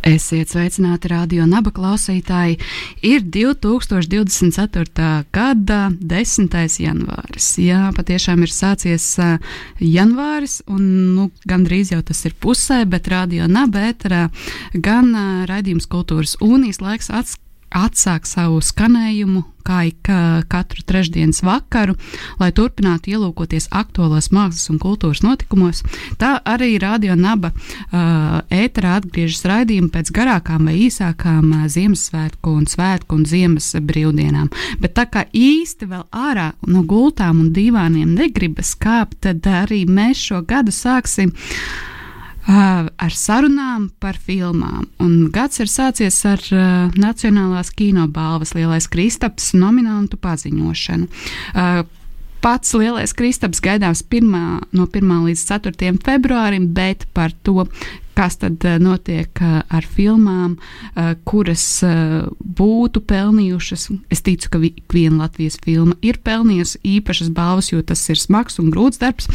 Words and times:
Esiet 0.00 0.48
sveicināti 0.48 1.10
radio 1.12 1.44
naba 1.44 1.68
klausītāji. 1.76 2.56
Ir 3.04 3.20
2024. 3.28 5.08
gada 5.32 5.80
10. 6.00 6.56
janvāris. 6.80 7.50
Jā, 7.60 7.90
patiešām 7.96 8.40
ir 8.46 8.54
sācies 8.54 9.10
janvāris, 9.84 10.62
un 10.72 10.86
nu, 11.18 11.28
gandrīz 11.44 11.92
jau 11.92 12.00
tas 12.06 12.24
ir 12.24 12.32
pusē, 12.40 12.86
bet 12.88 13.12
radio 13.12 13.44
naba 13.50 13.90
ēterā 13.90 14.24
gan 14.72 15.12
raidījums 15.50 15.88
kultūras 15.90 16.38
unijas 16.40 16.80
laiks 16.80 17.12
atskatās 17.12 17.49
atsāk 17.70 18.26
savu 18.28 18.60
skanējumu, 18.64 19.44
kā 19.66 19.82
ik 19.90 20.08
katru 20.50 20.82
trešdienas 20.88 21.42
vakaru, 21.44 21.94
lai 22.40 22.48
turpinātu 22.56 23.12
ielūkoties 23.12 23.68
aktuālās 23.76 24.30
mākslas 24.34 24.70
un 24.72 24.80
kultūras 24.82 25.20
notikumos. 25.22 25.82
Tā 26.18 26.38
arī 26.48 26.72
Radio 26.82 27.14
Naba 27.18 27.52
uh, 27.52 28.40
ēterā 28.50 28.96
atgriežas 29.00 29.44
raidījumi 29.46 29.92
pēc 29.94 30.10
garākām 30.16 30.70
vai 30.70 30.78
īsākām 30.86 31.52
uh, 31.52 31.68
Ziemassvētku 31.70 32.56
un 32.56 32.66
Svētku 32.70 33.20
un 33.20 33.28
Ziemas 33.28 33.68
brīvdienām. 33.76 34.50
Bet 34.80 34.96
tā 34.98 35.06
kā 35.12 35.26
īsti 35.28 35.90
vēl 35.92 36.08
ārā 36.10 36.50
no 36.66 36.82
gultām 36.88 37.44
un 37.44 37.52
divāniem 37.54 38.16
negribas 38.16 38.74
kāpt, 38.80 39.20
tad 39.28 39.46
arī 39.46 39.84
mēs 39.86 40.24
šo 40.30 40.42
gadu 40.48 40.74
sāksim 40.74 41.30
Uh, 41.30 41.89
ar 42.48 43.12
sarunām 43.14 43.90
par 44.00 44.16
filmām. 44.16 44.86
Un 45.02 45.30
gads 45.32 45.60
ir 45.60 45.68
sācies 45.70 46.16
ar 46.28 46.40
uh, 46.54 46.90
Nacionālās 46.96 47.72
kinobalvas 47.76 48.54
lielais 48.56 48.88
Kristaps 48.88 49.52
nominantu 49.54 50.16
paziņošanu. 50.20 51.08
Uh, 51.54 51.82
Pats 52.40 52.72
lielais 52.72 53.12
Kristaps 53.12 53.60
gaidāms 53.60 54.00
pirmā, 54.02 54.60
no 54.72 54.86
1. 54.88 55.10
līdz 55.28 55.42
4. 55.44 55.96
februārim, 56.04 56.70
bet 56.72 57.04
par 57.12 57.34
to, 57.44 57.66
kas 58.16 58.36
tad 58.40 58.64
notiek 58.80 59.38
ar 59.40 59.84
filmām, 59.84 60.56
kuras 61.28 61.64
būtu 62.40 63.00
pelnījušas. 63.08 63.86
Es 64.12 64.24
ticu, 64.24 64.50
ka 64.52 64.60
viena 64.60 65.22
Latvijas 65.22 65.56
filma 65.64 65.96
ir 66.04 66.18
pelnījusi 66.24 66.80
īpašas 66.96 67.30
balvas, 67.36 67.70
jo 67.72 67.80
tas 67.84 68.02
ir 68.12 68.20
smags 68.20 68.60
un 68.60 68.72
grūts 68.72 69.00
darbs. 69.00 69.28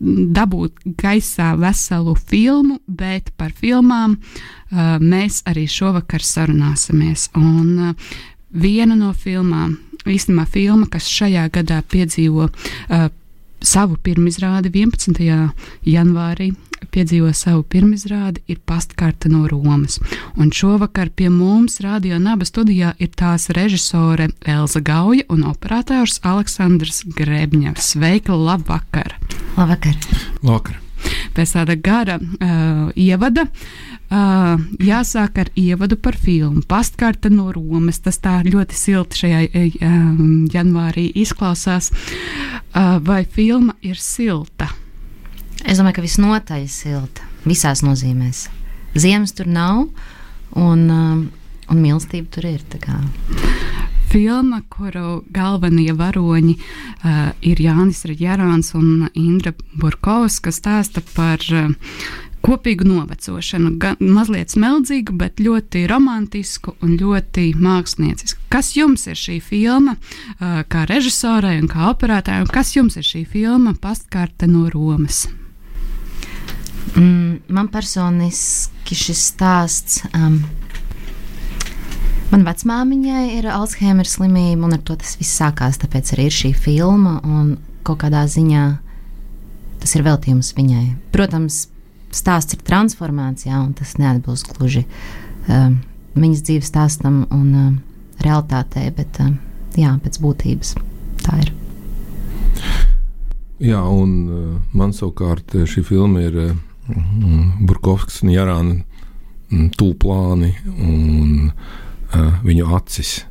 Dabūt 0.00 0.84
gaisā 1.00 1.52
veselu 1.60 2.16
filmu, 2.16 2.78
bet 2.86 3.32
par 3.40 3.52
filmām 3.56 4.20
mēs 5.00 5.42
arī 5.48 5.66
šovakar 5.68 6.24
sarunāsimies. 6.24 7.28
Un 7.36 7.92
viena 8.52 8.96
no 8.98 9.12
filmām 9.12 9.78
īstenībā 10.08 10.46
filma, 10.50 10.88
kas 10.90 11.06
šajā 11.10 11.46
gadā 11.54 11.78
piedzīvo 11.92 12.48
uh, 12.48 13.08
savu 13.62 13.96
pirmizrādi 14.02 14.72
11. 14.74 15.22
janvārī. 15.86 16.52
Piedzīvo 16.92 17.30
savu 17.32 17.62
pirmizrādi, 17.70 18.42
ir 18.50 18.58
pastkarte 18.66 19.30
no 19.30 19.46
Romas. 19.48 20.00
Un 20.34 20.50
šovakar 20.52 21.12
pie 21.14 21.30
mums, 21.30 21.78
Radio 21.80 22.18
Naba 22.18 22.44
studijā, 22.44 22.90
ir 22.98 23.14
tās 23.16 23.48
režisore 23.54 24.28
Elza 24.42 24.82
Gauja 24.82 25.24
un 25.30 25.46
operators 25.48 26.18
Aleksandrs 26.26 27.04
Grebņevs. 27.16 27.94
Sveika, 27.94 28.34
labvakar! 28.34 29.14
Labvakar! 29.56 29.96
Labvakar. 30.42 30.82
Pēc 31.36 31.56
tāda 31.56 31.78
gara 31.80 32.18
uh, 32.20 32.90
ievada 32.98 33.46
uh, 33.48 33.92
Uh, 34.12 34.58
jāsāk 34.84 35.38
ar 35.40 35.48
ievadu 35.56 35.96
par 35.96 36.18
filmu. 36.20 36.60
Pastkarte 36.68 37.30
no 37.32 37.46
Romas. 37.54 38.02
Tas 38.04 38.18
tā 38.20 38.42
ļoti 38.44 38.76
silti 38.76 39.22
šajā 39.22 39.62
um, 39.86 40.42
janvārī 40.52 41.06
izklausās. 41.22 41.88
Uh, 42.74 42.98
vai 43.00 43.22
filma 43.24 43.72
ir 43.80 43.96
silta? 43.96 44.68
Es 45.64 45.80
domāju, 45.80 45.96
ka 45.96 46.04
visnotaļ 46.04 46.68
silta. 46.68 47.24
Visās 47.48 47.80
nozīmēs. 47.86 48.50
Ziemas 49.00 49.32
tur 49.32 49.48
nav, 49.48 49.86
un, 50.60 50.84
um, 50.92 51.26
un 51.72 51.80
mīlestība 51.80 52.28
tur 52.36 52.50
ir. 52.52 52.68
Filma, 54.12 54.60
kuru 54.68 55.22
galvenie 55.32 55.94
varoņi 55.96 56.52
uh, 56.58 57.30
ir 57.40 57.62
Jānis 57.64 58.04
Rīsāns 58.04 58.74
un 58.76 59.06
Indra 59.16 59.54
Burkovs, 59.72 60.36
kas 60.44 60.60
stāsta 60.60 61.00
par 61.14 61.40
uh, 61.56 61.72
kopīgu 62.44 62.84
novecošanu. 62.90 63.72
Gan 63.80 63.96
mazliet 64.04 64.52
smeldzīgu, 64.52 65.16
bet 65.16 65.40
ļoti 65.40 65.86
romantisku 65.88 66.74
un 66.84 66.96
ļoti 67.00 67.52
māksliniecisku. 67.56 68.42
Kas 68.52 68.74
jums 68.76 69.06
ir 69.08 69.16
šī 69.16 69.38
filma, 69.40 69.96
kā 70.40 70.84
režisorai 70.90 71.56
un 71.62 71.70
kā 71.70 71.88
operētājai, 71.92 72.44
un 72.44 72.50
kas 72.52 72.74
jums 72.76 72.98
ir 73.00 73.06
šī 73.06 73.24
filma 73.32 73.72
Pastkarte 73.80 74.50
no 74.50 74.66
Romas? 74.72 75.24
Mm, 76.98 77.46
man 77.48 77.70
personiski 77.72 78.98
šis 78.98 79.22
stāsts. 79.32 80.02
Um, 80.12 80.42
Man 82.32 82.46
vecmāmiņai 82.48 83.26
ir 83.36 83.46
Alzheimer 83.52 84.08
slimība, 84.08 84.64
un 84.64 84.72
ar 84.72 84.80
to 84.80 84.94
tas 84.96 85.18
viss 85.20 85.36
sākās. 85.36 85.76
Tāpēc 85.82 86.14
arī 86.14 86.30
ir 86.30 86.32
šī 86.32 86.54
filma, 86.56 87.18
un 87.28 87.58
kaut 87.84 88.00
kādā 88.00 88.22
ziņā 88.24 88.62
tas 89.82 89.92
ir 89.98 90.04
veltījums 90.06 90.54
viņai. 90.56 90.84
Protams, 91.12 91.66
stāsts 92.08 92.56
ir 92.56 92.62
transformācijā, 92.64 93.58
un 93.60 93.74
tas 93.76 93.98
neatbilst 94.00 94.48
gluži 94.56 94.86
um, 95.44 95.76
viņas 96.16 96.44
dzīves 96.48 96.72
stāstam 96.72 97.22
un 97.28 97.52
um, 97.52 97.76
realitātei, 98.24 98.88
bet 98.96 99.20
um, 99.20 99.36
jā, 99.76 99.92
pēc 100.00 100.16
būtības 100.24 100.72
tā 101.26 101.36
ir. 101.44 101.52
Jā, 103.60 103.84
un 103.84 104.16
uh, 104.24 104.48
man 104.72 104.96
savukārt 104.96 105.52
uh, 105.58 105.68
šī 105.68 105.84
filma 105.84 106.24
ir 106.24 106.40
uh, 106.46 106.56
Burkovskis 107.60 108.22
un 108.24 108.32
Jārāna 108.32 108.80
mm, 108.80 109.72
tūplāni 109.76 110.54
un 110.72 111.50
uh, 111.52 111.80
viņu 112.14 112.68
acis 112.76 113.22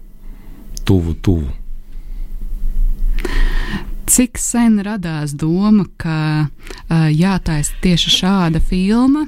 tuvu, 0.86 1.14
tuvu. 1.14 1.50
Cik 4.12 4.40
sen 4.42 4.80
radās 4.84 5.32
doma, 5.38 5.86
ka 6.02 6.48
uh, 6.48 7.08
jātaisa 7.16 7.78
tieši 7.84 8.12
šāda 8.18 8.60
filma? 8.60 9.28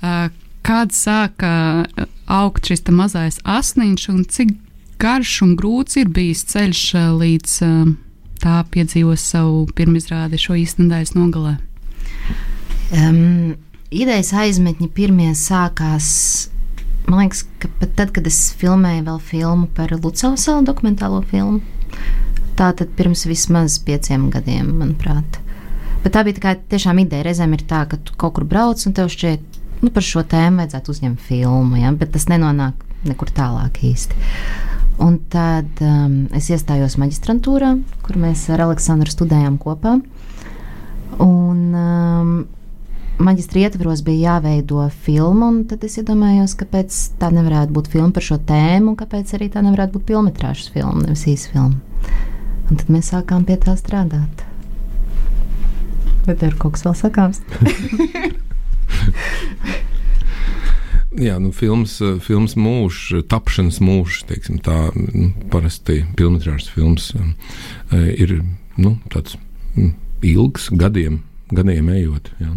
Uh, 0.00 0.28
kad 0.62 0.92
sāka 0.94 1.86
augt 2.30 2.68
šis 2.68 2.84
mazais 2.94 3.40
asniņš, 3.42 4.04
un 4.12 4.22
cik 4.28 4.52
garš 5.02 5.40
un 5.46 5.56
grūts 5.58 5.98
ir 5.98 6.12
bijis 6.14 6.44
ceļš 6.52 6.84
uh, 6.94 7.08
līdz 7.18 7.56
uh, 7.66 7.90
tā 8.40 8.60
piedzīvos 8.70 9.24
savu 9.32 9.64
pirmizrādi 9.74 10.38
šo 10.38 10.54
īstenības 10.60 11.16
nogalē? 11.16 11.56
Um, 12.94 13.56
idejas 13.90 14.32
aizmetņi 14.36 14.90
pirmie 14.94 15.32
sākās. 15.34 16.50
Man 17.08 17.24
liekas, 17.24 17.44
ka 17.62 17.70
pat 17.80 17.96
tad, 17.98 18.14
kad 18.14 18.26
es 18.28 18.38
filmēju 18.60 19.06
vēl 19.08 19.20
filmu 19.24 19.68
par 19.74 19.92
Lucas 19.96 20.44
salu 20.44 20.62
dokumentālo 20.66 21.22
filmu, 21.30 21.62
Tā 22.60 22.74
tad 22.76 22.90
pirms 22.92 23.22
vismaz 23.24 23.78
pieciem 23.86 24.26
gadiem, 24.32 24.66
manuprāt. 24.82 25.38
Bet 26.02 26.12
tā 26.12 26.20
bija 26.26 26.42
tā 26.42 26.50
tiešām 26.74 26.98
ideja. 27.00 27.24
Reizēm 27.24 27.54
ir 27.56 27.62
tā, 27.68 27.86
ka 27.88 27.96
tu 27.96 28.12
kaut 28.20 28.34
kur 28.36 28.44
brauc 28.48 28.82
un 28.84 28.96
tev 28.96 29.08
šķiet, 29.12 29.60
nu, 29.80 29.88
par 29.94 30.04
šo 30.04 30.20
tēmu 30.28 30.60
vajadzētu 30.60 30.92
uzņemt 30.92 31.22
filmu, 31.24 31.78
ja? 31.80 31.92
bet 31.96 32.12
tas 32.12 32.28
nenonāk 32.28 32.84
nekur 33.08 33.32
tālāk 33.32 33.80
īsti. 33.88 34.20
Un 35.00 35.16
tad 35.32 35.80
um, 35.80 36.26
es 36.36 36.50
iestājos 36.52 36.98
maģistrantūrā, 37.00 37.72
kur 38.04 38.20
mēs 38.20 38.44
ar 38.52 38.66
Aleksandru 38.66 39.08
studējām 39.08 39.56
kopā. 39.62 39.96
Un, 41.16 41.62
um, 41.72 42.34
maģistra 43.20 43.66
ietvaros 43.66 44.02
bija 44.06 44.36
jāveido 44.36 44.82
filma, 45.04 45.50
un 45.52 45.64
tad 45.68 45.84
es 45.86 45.98
iedomājos, 46.00 46.56
kāpēc 46.60 46.98
tā 47.20 47.30
nevarētu 47.34 47.74
būt 47.76 47.90
filma 47.92 48.10
par 48.16 48.24
šo 48.26 48.38
tēmu, 48.48 48.92
un 48.92 48.98
kāpēc 49.00 49.34
arī 49.36 49.50
tā 49.52 49.62
nevarētu 49.64 49.98
būt 49.98 50.06
filmas 50.10 50.70
filma, 50.72 51.04
nevis 51.04 51.26
īsa 51.30 51.52
filma. 51.52 51.76
Un 52.70 52.78
tad 52.78 52.88
mēs 52.92 53.10
sākām 53.12 53.44
pie 53.48 53.56
tā 53.60 53.74
strādāt. 53.78 54.44
Vai 56.26 56.34
tev 56.36 56.52
ir 56.52 56.56
kaut 56.60 56.76
kas 56.76 56.86
vēl 56.86 56.96
sakāms? 56.98 57.38
Jā, 61.20 61.40
nu, 61.42 61.50
filmas, 61.50 61.96
filmas 62.22 62.54
mūžs, 62.54 63.24
tapšanas 63.28 63.80
mūžs, 63.82 64.22
teiksim, 64.28 64.60
tā 64.62 64.92
nu, 64.94 65.32
parasti 65.50 66.04
filmas 66.16 66.46
filmas 66.70 67.10
eh, 67.18 68.14
ir 68.14 68.36
nu, 68.78 68.94
tāds 69.10 69.34
mm, 69.74 69.90
ilgs, 70.30 70.68
gadiem, 70.78 71.18
gadiem 71.50 71.90
ejot. 71.96 72.30
Jā. 72.38 72.54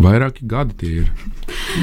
Vairāki 0.00 0.46
gadi 0.50 0.74
tie 0.80 0.90
ir. 1.02 1.10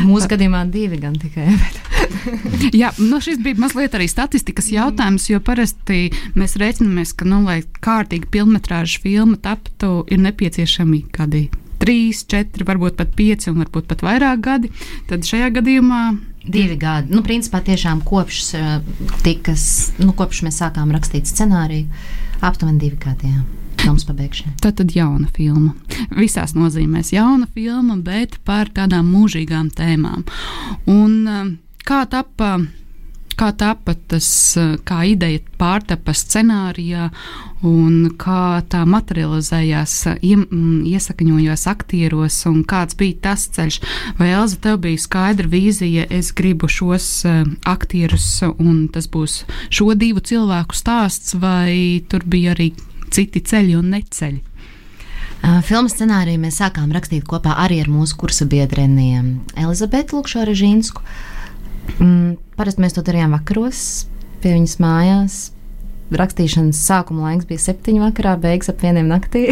Mūsu 0.07 0.27
gadījumā 0.31 0.65
divi 0.71 0.99
gan 0.99 1.15
tikai. 1.19 1.47
Bet... 1.55 1.79
Jā, 2.81 2.91
nu 2.99 3.21
šis 3.23 3.39
bija 3.43 3.59
mazliet 3.61 3.95
arī 3.95 4.07
statistikas 4.11 4.71
jautājums, 4.73 5.29
jo 5.31 5.39
parasti 5.43 6.09
mēs 6.35 6.57
rēķinamies, 6.59 7.15
ka, 7.17 7.27
nu, 7.29 7.43
lai 7.47 7.61
kārtīgi 7.83 8.29
filmetrāžu 8.33 9.03
filma 9.05 9.39
taptu, 9.41 10.01
ir 10.11 10.21
nepieciešami 10.25 11.05
kādi 11.15 11.47
trīs, 11.81 12.25
četri, 12.29 12.65
varbūt 12.67 12.99
pat 12.99 13.15
pieci 13.17 13.49
un 13.49 13.63
varbūt 13.63 13.87
pat 13.89 14.03
vairāk 14.05 14.43
gadi. 14.43 14.73
Tad 15.09 15.25
šajā 15.27 15.49
gadījumā 15.57 16.03
Divi 16.41 16.73
gadi. 16.75 17.13
Nu, 17.13 17.21
principā 17.21 17.59
tiešām 17.61 18.01
kopš, 18.05 18.55
tikas, 19.21 19.63
nu, 20.01 20.09
kopš 20.17 20.41
mēs 20.47 20.57
sākām 20.57 20.89
rakstīt 20.89 21.29
scenāriju, 21.29 21.85
aptuveni 22.41 22.81
divi 22.81 22.97
gadi. 23.01 23.29
Jā. 23.29 23.43
Filmas 23.81 24.06
pabeigšanai. 24.07 24.57
Tā 24.62 24.74
tad 24.78 24.94
jauna 24.95 25.30
filma. 25.36 25.74
Visās 26.18 26.56
nozīmēs 26.57 27.13
jauna 27.16 27.50
filma, 27.56 27.98
bet 27.98 28.38
par 28.48 28.69
tādām 28.74 29.10
mūžīgām 29.13 29.72
tēmām. 29.78 30.25
Un 30.92 31.57
kā 31.88 32.06
tapa 32.10 32.60
kā 33.42 33.50
tapa 33.57 33.95
tas, 34.12 34.28
kā 34.86 35.01
ideja 35.10 35.42
pārtapa 35.57 36.13
scenārijā 36.13 37.07
un 37.66 38.12
kā 38.22 38.62
tā 38.69 38.81
materializējās, 38.89 39.95
iesakņojās 40.22 41.66
aktieros 41.72 42.38
un 42.50 42.62
kāds 42.69 42.98
bija 43.00 43.19
tas 43.30 43.48
ceļš. 43.56 43.80
Vai 44.19 44.31
Elza, 44.36 44.60
tev 44.62 44.81
bija 44.86 45.01
skaidra 45.01 45.50
vīzija, 45.50 46.07
es 46.13 46.31
gribu 46.38 46.69
šos 46.69 47.10
aktierus 47.69 48.30
un 48.51 48.88
tas 48.94 49.10
būs 49.12 49.42
šo 49.74 49.92
divu 49.98 50.22
cilvēku 50.22 50.78
stāsts, 50.78 51.36
vai 51.42 52.04
tur 52.10 52.25
bija 52.25 52.56
arī 52.56 52.72
citi 53.11 53.43
ceļi 53.51 53.77
un 53.79 53.91
neceļi? 53.95 54.41
Filmas 55.65 55.95
scenāriju 55.95 56.37
mēs 56.43 56.59
sākām 56.61 56.91
rakstīt 56.93 57.25
kopā 57.25 57.55
arī 57.63 57.79
ar 57.81 57.89
mūsu 57.89 58.17
kursa 58.21 58.45
biedreniem 58.45 59.39
Elizabetu 59.57 60.19
Lukšārežīnsku. 60.19 61.01
Mm, 61.97 62.35
parasti 62.59 62.83
mēs 62.83 62.93
to 62.93 63.01
darījām 63.05 63.33
vakaros, 63.33 64.05
pie 64.43 64.53
viņas 64.53 64.77
mājās. 64.83 65.39
Rakstīšanas 66.11 66.77
sākuma 66.85 67.29
laiks 67.29 67.47
bija 67.47 67.63
septiņi 67.63 68.03
vakarā, 68.03 68.35
beigas 68.43 68.69
ap 68.69 68.83
vieniem 68.83 69.07
naktī. 69.09 69.47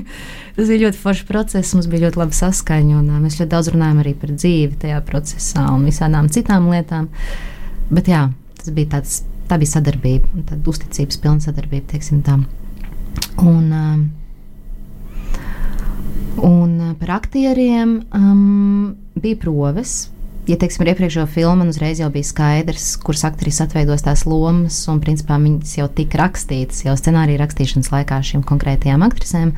Tas 0.56 0.66
bija 0.66 0.84
ļoti 0.84 1.00
foršs 1.00 1.26
process, 1.28 1.72
mums 1.76 1.88
bija 1.88 2.08
ļoti 2.08 2.20
laba 2.20 2.36
saskaņa, 2.36 2.98
un 2.98 3.10
mēs 3.22 3.38
ļoti 3.38 3.52
daudz 3.54 3.72
runājām 3.72 4.02
arī 4.02 4.16
par 4.18 4.34
dzīvi 4.34 4.80
tajā 4.82 5.00
procesā 5.06 5.68
un 5.72 5.86
visādām 5.88 6.28
citām 6.34 6.68
lietām. 6.74 7.08
Bet 7.94 8.10
jā, 8.10 8.26
tas 8.58 8.74
bija 8.74 8.98
tāds, 8.98 9.20
tā 9.48 9.56
bija 9.62 9.78
sadarbība, 9.78 10.34
tāda 10.50 10.74
uzticības 10.74 11.22
pilna 11.22 11.46
sadarbība, 11.46 11.94
teiksim 11.94 12.26
tā. 12.26 12.42
Un, 13.40 13.72
un 16.44 16.72
par 17.00 17.12
aktieriem 17.18 18.00
um, 18.14 18.96
bija 19.16 19.40
proves 19.40 20.10
ja 20.50 20.56
teiksim, 20.58 20.84
ar 20.84 20.92
iepriekšējo 20.92 21.26
filmu 21.30 21.60
man 21.62 21.70
uzreiz 21.72 22.00
jau 22.00 22.08
bija 22.12 22.26
skaidrs, 22.26 22.94
kuras 23.04 23.24
aktrises 23.28 23.62
atveidos 23.64 24.04
tās 24.06 24.24
lomas, 24.28 24.78
un 24.90 25.00
principā 25.02 25.38
viņas 25.40 25.76
jau 25.78 25.86
tika 25.94 26.22
rakstītas 26.24 26.84
jau 26.86 26.96
scenārija 26.98 27.42
rakstīšanas 27.42 27.92
laikā 27.92 28.20
šīm 28.30 28.44
konkrētajām 28.48 29.04
aktrisēm. 29.06 29.54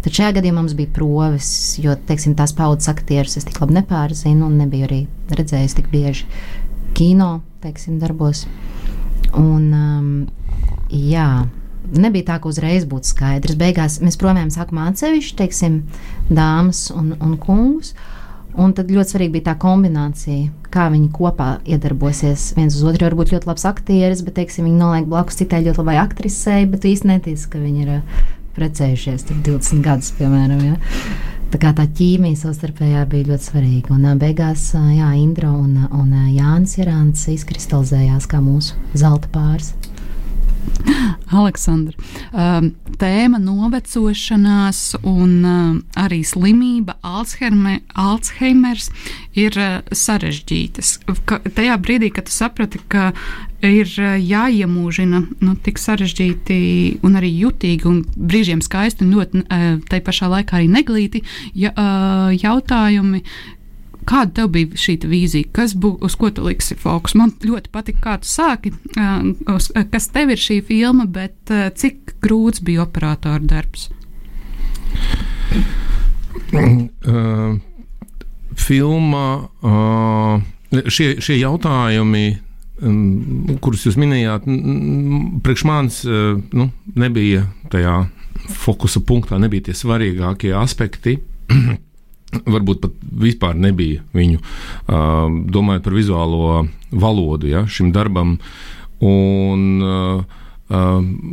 Tad 0.00 0.16
šajā 0.16 0.32
gadījumā 0.38 0.62
mums 0.62 0.76
bija 0.78 0.88
proves, 0.96 1.50
jo 1.82 1.92
teiksim, 2.08 2.32
tās 2.38 2.54
paudzes 2.56 2.88
aktierus 2.92 3.36
es 3.36 3.44
tik 3.48 3.60
labi 3.60 3.76
nepārzinu, 3.76 4.46
un 4.46 4.56
nebiju 4.62 4.86
arī 4.88 5.00
redzējis 5.28 5.76
tik 5.76 5.90
bieži 5.92 6.28
kino 6.96 7.42
teiksim, 7.60 7.98
darbos. 8.00 8.46
Un, 9.36 9.66
um, 9.76 10.08
jā, 10.88 11.44
nebija 11.96 12.32
tā, 12.32 12.38
ka 12.42 12.50
uzreiz 12.50 12.86
būtu 12.88 13.10
skaidrs. 13.12 13.58
Beigās 13.58 13.98
mēs 14.04 14.18
provējām 14.20 14.50
sākumā 14.54 14.88
atsevišķi, 14.90 15.36
teiksim, 15.42 15.82
dāmas 16.30 16.88
un, 16.94 17.14
un 17.20 17.36
kungus. 17.40 17.94
Un 18.58 18.72
tad 18.74 18.90
ļoti 18.90 19.14
svarīgi 19.14 19.36
bija 19.36 19.52
tā 19.52 19.54
kombinācija, 19.62 20.48
kā 20.74 20.88
viņi 20.90 21.12
kopā 21.14 21.50
iedarbosies 21.70 22.48
viens 22.56 22.74
uz 22.74 22.82
otru. 22.82 23.06
Varbūt 23.06 23.30
ļoti 23.36 23.46
labs 23.46 23.66
aktieris, 23.68 24.24
bet 24.26 24.40
teiksim, 24.40 24.66
viņi 24.66 24.80
noliek 24.80 25.06
blakus 25.10 25.38
citai 25.38 25.62
ļoti 25.68 25.82
labai 25.84 26.00
aktrisei, 26.02 26.64
bet 26.70 26.86
īsti 26.90 27.12
netiec, 27.12 27.44
ka 27.46 27.62
viņi 27.62 27.84
ir 27.84 27.92
uh, 28.00 28.24
precējušies 28.58 29.28
20 29.30 29.84
gadus, 29.86 30.10
piemēram. 30.18 30.64
Ja? 30.66 31.06
Tā 31.50 31.58
kā 31.62 31.70
tā 31.78 31.86
ķīmija 31.98 32.38
savstarpējā 32.42 33.04
bija 33.10 33.30
ļoti 33.30 33.48
svarīga. 33.52 33.94
Un 33.94 34.10
uh, 34.10 34.18
beigās 34.18 34.66
uh, 34.74 34.90
jā, 34.98 35.12
Indra 35.22 35.54
un, 35.54 35.86
un 35.94 36.10
Jānis 36.34 36.74
Irāns 36.82 37.28
izkristalizējās 37.30 38.26
kā 38.30 38.42
mūsu 38.42 38.78
zelta 38.98 39.30
pāris. 39.30 39.76
Aleksandra, 41.40 41.94
um, 42.32 42.70
tēma 43.00 43.40
novecošanās 43.42 44.80
un 45.06 45.34
um, 45.44 45.76
arī 45.98 46.22
slimība, 46.26 46.96
Alzheimer, 47.06 47.80
Alzheimers 47.94 48.90
ir 49.38 49.56
uh, 49.58 49.78
sarežģītas. 49.94 50.96
Ka, 51.28 51.40
tajā 51.44 51.76
brīdī, 51.82 52.10
kad 52.14 52.28
tu 52.28 52.34
saprati, 52.34 52.80
ka 52.90 53.10
ir 53.66 53.86
uh, 54.00 54.16
jāiemūžina 54.16 55.22
nu, 55.44 55.54
tik 55.64 55.80
sarežģīti 55.80 56.60
un 57.06 57.20
arī 57.20 57.32
jutīgi 57.44 57.88
un 57.90 58.02
brīžiem 58.16 58.64
skaisti 58.64 59.06
un 59.06 59.14
ļoti 59.16 59.44
uh, 59.44 59.70
tai 59.90 60.02
pašā 60.04 60.30
laikā 60.32 60.60
arī 60.60 60.68
neglīti 60.72 61.24
ja, 61.54 61.74
uh, 61.74 62.34
jautājumi, 62.34 63.24
Kāda 64.08 64.32
tev 64.40 64.50
bija 64.54 64.80
šī 64.80 64.96
vīzija? 65.10 65.50
Kas 65.54 65.74
būs, 65.78 65.98
uz 66.06 66.16
ko 66.18 66.30
tu 66.34 66.44
liksi 66.46 66.76
fokus? 66.78 67.14
Man 67.18 67.32
ļoti 67.44 67.72
patika, 67.72 68.00
kā 68.04 68.16
tu 68.22 68.30
sāki, 68.30 68.72
uz, 69.50 69.70
kas 69.92 70.08
tev 70.14 70.32
ir 70.34 70.40
šī 70.40 70.60
filma, 70.66 71.06
bet 71.10 71.52
cik 71.76 72.16
grūts 72.24 72.64
bija 72.64 72.84
operatora 72.86 73.42
darbs? 73.44 73.90
Uh, 76.50 77.58
filma, 78.58 79.26
uh, 79.62 80.80
šie, 80.90 81.12
šie 81.22 81.36
jautājumi, 81.38 82.24
um, 82.82 83.58
kurus 83.62 83.86
jūs 83.86 83.98
minējāt, 84.00 84.48
priekš 85.44 85.66
manis 85.68 86.00
uh, 86.08 86.40
nu, 86.56 86.70
nebija 86.98 87.46
tajā 87.70 88.00
fokusa 88.64 89.02
punktā, 89.06 89.38
nebija 89.38 89.68
tie 89.68 89.76
svarīgākie 89.78 90.54
aspekti. 90.56 91.18
varbūt 92.30 92.82
pat 92.84 92.98
vispār 93.22 93.56
nebija 93.58 94.04
viņu, 94.16 94.40
domājot 95.54 95.86
par 95.86 95.96
vizuālo 95.96 96.66
valodu 96.90 97.50
ja, 97.50 97.64
šim 97.70 97.90
darbam. 97.94 98.36
Un 99.00 99.62
uh, 99.80 100.38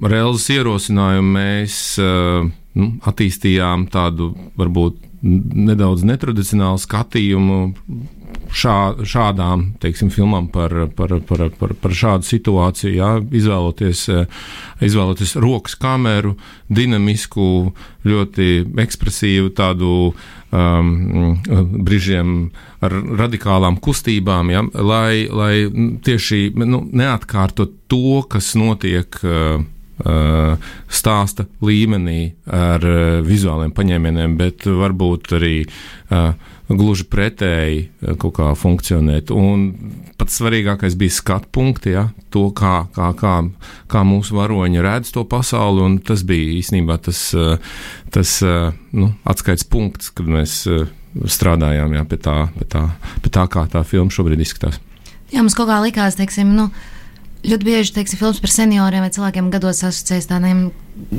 reāls 0.08 0.46
ierosinājumu 0.54 1.34
mēs 1.36 1.76
uh, 2.02 2.48
nu, 2.78 2.88
attīstījām 3.10 3.90
tādu 3.94 4.32
varbūt 4.58 5.04
nedaudz 5.22 6.06
netradicionālu 6.08 6.80
skatījumu 6.82 7.60
šā, 8.54 9.04
šādām 9.08 9.64
teiksim, 9.82 10.10
filmām 10.14 10.48
par, 10.54 10.74
par, 10.96 11.18
par, 11.28 11.48
par, 11.60 11.74
par 11.82 11.96
šādu 11.96 12.28
situāciju, 12.28 12.94
jā, 12.98 13.12
izvēloties, 13.40 14.04
izvēloties 14.84 15.36
rokas 15.42 15.78
kameru, 15.80 16.36
dinamisku, 16.68 17.48
ļoti 18.08 18.50
ekspresīvu, 18.84 19.54
tādu 19.58 19.94
um, 20.12 21.38
brīžiem 21.88 22.36
ar 22.86 22.98
radikālām 23.24 23.80
kustībām, 23.84 24.52
ja, 24.54 24.66
lai, 24.76 25.28
lai 25.32 25.54
tieši 26.06 26.52
nu, 26.64 26.84
neatkārtot 26.92 27.82
to, 27.92 28.22
kas 28.30 28.54
notiek. 28.60 29.20
Uh, 29.24 29.66
stāsta 29.98 31.48
līmenī 31.66 32.36
ar 32.54 32.84
vizuāliem 33.26 33.72
paņēmieniem, 33.74 34.36
bet 34.38 34.68
varbūt 34.70 35.32
arī 35.34 35.56
uh, 35.66 36.36
gluži 36.68 37.08
pretēji 37.08 37.80
eh, 37.88 38.16
kaut 38.20 38.36
kā 38.40 38.52
funkcionēt. 38.58 39.32
Un 39.32 39.70
pats 40.20 40.40
svarīgākais 40.42 40.98
bija 41.00 41.16
skatu 41.16 41.50
punkti, 41.56 41.94
ja, 41.96 42.08
to, 42.34 42.48
kā, 42.56 42.88
kā, 42.96 43.12
kā, 43.18 43.36
kā 43.92 44.04
mūsu 44.08 44.38
varoņi 44.38 44.84
redz 44.84 45.14
to 45.16 45.24
pasauli, 45.30 45.84
un 45.86 46.00
tas 46.04 46.26
bija 46.28 46.58
īstenībā 46.58 47.00
tas, 47.08 47.22
eh, 47.38 47.56
tas 48.14 48.38
eh, 48.44 48.74
nu, 48.98 49.12
atskaits 49.28 49.68
punkts, 49.72 50.12
kad 50.16 50.28
mēs 50.30 50.64
strādājām 51.18 51.96
jā, 51.98 52.04
pie, 52.10 52.20
tā, 52.22 52.36
pie, 52.58 52.68
tā, 52.70 52.84
pie 53.24 53.32
tā, 53.34 53.48
kā 53.52 53.66
tā 53.72 53.82
filma 53.88 54.14
šobrīd 54.14 54.44
izskatās. 54.44 54.82
Jā, 55.32 55.42
mums 55.42 55.56
kaut 55.58 55.68
kā 55.72 55.80
likās, 55.84 56.16
teiksim, 56.20 56.54
nu, 56.56 56.70
ļoti 57.48 57.68
bieži 57.68 57.94
teiksim, 57.96 58.20
filmas 58.20 58.42
par 58.44 58.52
senioriem 58.52 59.06
vai 59.06 59.12
cilvēkiem 59.14 59.50
gados 59.54 59.84
asociējas 59.88 60.30
tādiem 60.30 60.68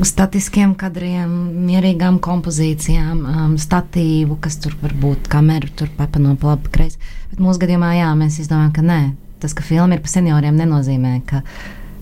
statiskiem 0.06 0.74
kadriem, 0.78 1.30
mierīgām 1.68 2.18
kompozīcijām, 2.22 3.22
um, 3.22 3.56
statīvu, 3.60 4.38
kas 4.42 4.58
tur 4.62 4.76
var 4.82 4.94
būt 4.98 5.30
kameru, 5.32 5.70
tur 5.78 5.90
papano 5.96 6.34
pa 6.40 6.54
labi, 6.54 6.70
kreisi. 6.74 7.00
Bet 7.32 7.42
mūsu 7.42 7.62
gadījumā, 7.62 7.94
jā, 8.00 8.12
mēs 8.18 8.40
izdomājam, 8.42 8.72
ka 8.76 8.84
nē, 8.84 9.00
tas, 9.42 9.54
ka 9.56 9.66
filma 9.66 9.96
ir 9.96 10.04
par 10.04 10.12
senioriem, 10.12 10.58
nenozīmē, 10.58 11.14
ka 11.28 11.42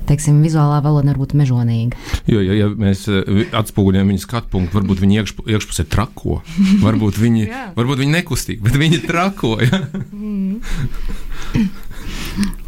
teiksim, 0.06 0.38
vizuālā 0.44 0.78
valoda 0.84 1.10
var 1.10 1.18
būt 1.18 1.34
mežonīga. 1.38 1.98
Jo, 2.30 2.40
ja, 2.40 2.54
ja 2.62 2.68
mēs 2.70 3.06
uh, 3.10 3.42
atspoguļojam 3.60 4.12
viņu 4.14 4.22
skatu 4.22 4.52
punktu, 4.54 4.78
varbūt 4.78 5.02
viņi 5.02 5.20
iekš, 5.20 5.34
iekšpusē 5.44 5.86
trako, 5.90 6.40
varbūt 6.86 7.20
viņi, 7.20 7.48
varbūt 7.78 8.04
viņi 8.04 8.16
nekustīgi, 8.20 8.62
bet 8.64 8.78
viņi 8.80 9.02
trako. 9.06 9.58
Ja? 9.62 9.82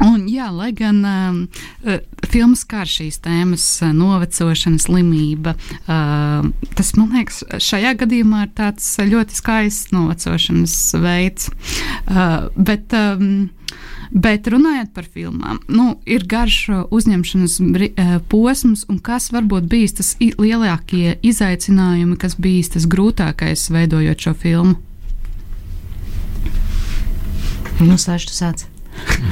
Un, 0.00 0.24
jā, 0.32 0.48
lai 0.54 0.70
gan 0.76 1.02
uh, 1.04 1.98
filmas 2.32 2.64
kā 2.68 2.86
šīs 2.88 3.20
tēmas, 3.24 3.66
uh, 3.84 3.92
novecošana, 3.96 4.80
slimība, 4.80 5.54
uh, 5.84 6.48
tas 6.78 6.94
man 6.96 7.12
liekas, 7.18 7.42
šajā 7.60 7.94
gadījumā 8.00 8.46
ir 8.46 8.52
tāds 8.56 8.88
ļoti 8.96 9.36
skaists 9.36 9.92
novecošanas 9.92 10.76
veids. 11.04 11.50
Uh, 12.06 12.50
bet, 12.56 12.94
um, 12.96 13.50
Bet 14.10 14.48
runājot 14.50 14.88
par 14.90 15.06
filmām, 15.06 15.60
nu, 15.70 15.92
ir 16.02 16.24
garš 16.26 16.88
uzņemšanas 16.90 17.52
posms, 18.26 18.82
un 18.90 18.98
kas 18.98 19.28
varbūt 19.30 19.68
bijis 19.70 19.94
tas 20.00 20.08
lielākie 20.18 21.14
izaicinājumi, 21.22 22.18
kas 22.18 22.34
bijis 22.34 22.74
tas 22.74 22.88
grūtākais 22.90 23.68
veidojot 23.70 24.26
šo 24.26 24.34
filmu? 24.34 24.74
Nu, 27.78 27.94
Sāž, 27.94 28.26
tu 28.26 28.34
sāc. 28.34 28.66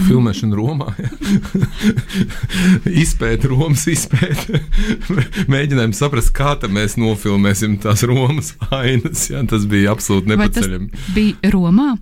Filmēšana 0.08 0.56
Romā, 0.56 0.92
izpēta 3.04 3.50
Romas 3.50 3.86
izpēta. 3.90 4.60
Mēģinājām 5.50 5.94
saprast, 5.96 6.32
kā 6.36 6.54
mēs 6.72 6.96
nofilmēsim 7.00 7.78
tās 7.82 8.04
Romas 8.08 8.54
ainas. 8.70 9.28
Jā, 9.32 9.42
tas 9.50 9.66
bija 9.68 9.94
absolūti 9.96 10.34
nepaceļami. 10.34 10.92
Tas 10.94 11.16
bija 11.16 11.52
Romā? 11.54 11.96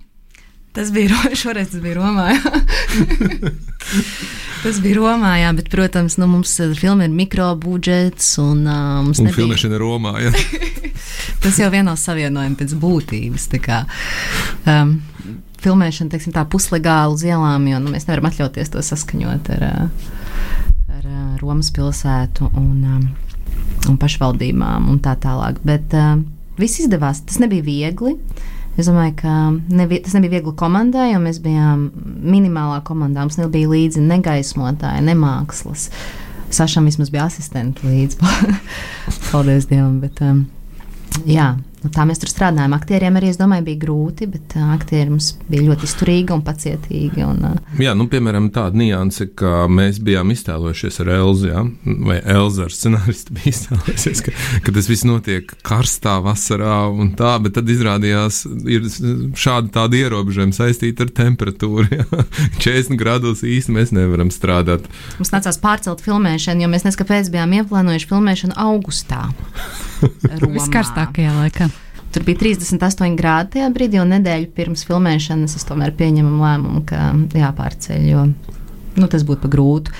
Tas 0.77 0.91
bija 0.91 1.09
šoreiz, 1.41 1.71
tas 1.71 1.81
bija 1.81 1.95
Romā. 1.97 2.27
tas 4.63 4.81
bija 4.83 4.99
Romā, 4.99 5.33
jā, 5.41 5.53
bet, 5.57 5.71
protams, 5.73 6.19
nu, 6.21 6.27
mums 6.29 6.53
eh, 6.61 6.75
filma 6.77 7.07
ir 7.07 7.15
mikrobudžets 7.17 8.35
un 8.43 8.61
uh, 8.67 8.99
mums 9.07 9.17
un 9.17 9.31
nebija... 9.31 9.41
filmēšana 9.41 9.81
Romā. 9.81 10.13
Tas 11.41 11.57
jau 11.57 11.71
vienos 11.73 12.01
savienojumi 12.05 12.57
pēc 12.59 12.75
būtības. 12.77 13.47
Kā, 13.63 13.81
um, 14.69 14.99
filmēšana, 15.63 16.11
teiksim, 16.13 16.35
tā 16.35 16.45
puslegāli 16.49 17.17
uz 17.17 17.25
ielām, 17.27 17.67
jo 17.71 17.81
nu, 17.83 17.93
mēs 17.93 18.07
nevaram 18.07 18.29
atļauties 18.29 18.73
to 18.73 18.83
saskaņot 18.85 19.51
ar, 19.57 19.67
ar 20.97 21.09
Romas 21.41 21.71
pilsētu 21.75 22.51
un, 22.57 23.09
un 23.87 23.99
pašvaldībām 24.01 24.89
un 24.91 25.01
tā 25.03 25.15
tālāk. 25.21 25.61
Bet 25.65 25.93
viss 26.57 26.81
izdevās. 26.81 27.21
Tas 27.25 27.39
nebija 27.41 27.65
viegli. 27.65 28.15
Es 28.77 28.89
domāju, 28.89 29.15
ka 29.17 29.33
nevi, 29.73 30.01
tas 30.05 30.13
nebija 30.13 30.37
viegli 30.37 30.53
komandai, 30.57 31.09
jo 31.13 31.21
mēs 31.23 31.39
bijām 31.41 31.87
minimālā 32.05 32.83
komandā. 32.85 33.23
Mums 33.25 33.39
nebija 33.39 33.69
līdzi 33.71 34.03
ne 34.05 34.19
gaismotāji, 34.25 35.05
ne 35.07 35.15
mākslas. 35.17 35.87
Sašam 36.53 36.85
vismaz 36.87 37.09
bija 37.13 37.25
asistenti 37.27 37.87
līdzi. 37.87 38.21
Paldies 39.31 39.65
Dievam! 39.69 39.97
Bet, 40.03 40.21
um, 40.21 40.45
jā, 41.25 41.55
Nu, 41.87 41.91
tā 41.95 42.03
mēs 42.03 42.19
tur 42.19 42.27
strādājām. 42.27 42.73
Aktieriem 42.75 43.15
arī, 43.15 43.29
es 43.31 43.37
domāju, 43.39 43.63
bija 43.69 43.79
grūti, 43.79 44.25
bet 44.27 44.57
aktieri 44.59 45.13
mums 45.13 45.29
bija 45.47 45.69
ļoti 45.69 45.87
izturīgi 45.87 46.33
un 46.35 46.41
pacietīgi. 46.43 47.23
Un, 47.23 47.45
uh, 47.47 47.77
jā, 47.79 47.93
nu, 47.95 48.09
piemēram, 48.11 48.49
tāda 48.51 48.75
nianse, 48.75 49.29
ka 49.39 49.69
mēs 49.71 50.01
bijām 50.03 50.33
iztēlojušies 50.35 50.99
ar 51.05 51.11
Elzi, 51.15 51.47
ja? 51.53 51.63
vai 52.09 52.17
Elza 52.19 52.65
ar 52.65 52.75
scenāristu 52.75 53.37
bija 53.37 53.53
iztēlojusies, 53.53 54.23
ka, 54.25 54.35
ka 54.67 54.75
tas 54.75 54.91
viss 54.91 55.07
notiek 55.07 55.55
karstā 55.63 56.17
vasarā 56.25 56.81
un 56.91 57.13
tā, 57.15 57.37
bet 57.45 57.55
tad 57.55 57.71
izrādījās, 57.71 58.41
ir 58.67 58.91
šādi 59.39 59.71
tādi 59.79 60.03
ierobežojumi 60.03 60.59
saistīti 60.59 61.07
ar 61.07 61.15
temperatūru. 61.23 61.87
Ja? 62.01 62.27
40 62.59 62.99
grādos 62.99 63.47
īsti 63.47 63.77
mēs 63.79 63.95
nevaram 63.95 64.33
strādāt. 64.35 64.91
Mums 65.21 65.31
nācās 65.31 65.63
pārcelt 65.63 66.03
filmēšanu, 66.03 66.67
jo 66.67 66.75
mēs 66.75 66.89
neskapēc 66.89 67.31
bijām 67.31 67.55
ieplānojuši 67.61 68.11
filmēšanu 68.11 68.59
augustā. 68.67 69.29
Viskarstākajā 70.57 71.31
laikā. 71.39 71.71
Tur 72.17 72.25
bija 72.25 72.39
38 72.41 73.13
grādi 73.13 73.51
tajā 73.53 73.67
brīdī, 73.69 73.99
un 74.01 74.09
nedēļu 74.15 74.47
pirms 74.57 74.81
filmēšanas 74.87 75.53
es 75.53 75.65
tomēr 75.69 75.91
pieņemu 75.99 76.39
lēmumu, 76.41 76.79
ka 76.89 77.11
jāpārceļ, 77.37 78.05
jo 78.09 78.23
nu, 78.97 79.05
tas 79.05 79.21
būtu 79.27 79.43
pa 79.43 79.51
grūti. 79.53 79.93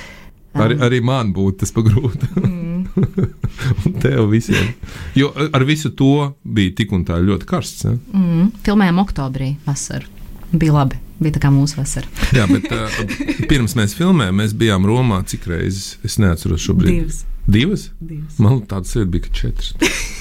Um, 0.58 0.64
arī, 0.82 0.98
man 1.06 1.30
būtu 1.36 1.60
tas 1.62 1.76
pagrūti. 1.76 2.32
Mm. 2.42 2.88
un 3.86 4.00
tev 4.02 4.32
visiem. 4.32 4.72
Jo 5.14 5.30
ar 5.30 5.66
visu 5.70 5.92
to 5.94 6.32
bija 6.42 6.74
tik 6.80 6.96
un 6.98 7.04
tā 7.06 7.20
ļoti 7.22 7.46
karsts. 7.52 7.86
Ne? 7.86 8.00
Mm. 8.10 8.50
Filmējām 8.66 9.02
oktobrī, 9.04 9.52
vasaru. 9.68 10.10
Bija 10.58 10.74
labi. 10.80 10.98
Bija 11.22 11.38
tā 11.38 11.44
kā 11.46 11.54
mūsu 11.54 11.78
vasara. 11.78 12.10
Jā, 12.40 12.48
bet 12.50 12.66
uh, 12.74 13.46
pirms 13.46 13.78
mēs 13.78 13.94
filmējām, 14.00 14.42
mēs 14.42 14.58
bijām 14.58 14.90
Romā 14.90 15.22
cik 15.30 15.46
reizes? 15.54 16.00
Es 16.02 16.18
neatceros 16.18 16.66
šobrīd. 16.66 16.96
Divas. 16.98 17.22
Divas? 17.46 17.86
Divas. 18.02 18.42
Man 18.42 18.64
tādas 18.66 18.98
ir 18.98 19.06
bija 19.06 19.30
četras. 19.30 19.76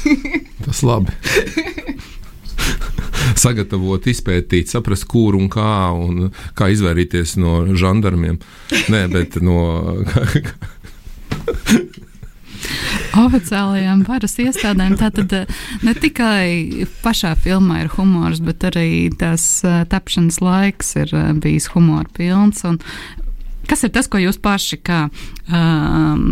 Tas 0.67 0.85
labi. 0.85 1.17
Sagatavot, 3.37 4.07
izpētīt, 4.09 4.71
saprast, 4.73 5.05
kur 5.11 5.37
un 5.37 5.51
kā, 5.53 5.93
un 5.93 6.31
kā 6.57 6.71
izvairīties 6.73 7.37
no 7.43 7.59
žandarmiem. 7.77 8.41
Nē, 8.93 9.03
bet 9.13 9.37
no. 9.45 9.61
oficiālajām 13.17 14.03
varas 14.07 14.37
iestādēm. 14.43 14.97
Tātad 15.01 15.33
eh, 15.37 15.63
ne 15.87 15.95
tikai 15.97 16.87
pašā 17.05 17.35
filmā 17.43 17.85
ir 17.85 17.93
humors, 17.97 18.43
bet 18.45 18.67
arī 18.71 19.09
tās 19.19 19.47
eh, 19.65 19.83
tapšanas 19.91 20.41
laiks 20.45 20.95
ir 21.01 21.15
eh, 21.15 21.31
bijis 21.43 21.71
humora 21.75 22.09
pilns. 22.17 22.65
Kas 23.67 23.83
ir 23.87 23.93
tas, 23.95 24.07
ko 24.11 24.21
jūs 24.23 24.39
paši, 24.43 24.79
kā 24.87 24.99
um, 25.09 26.27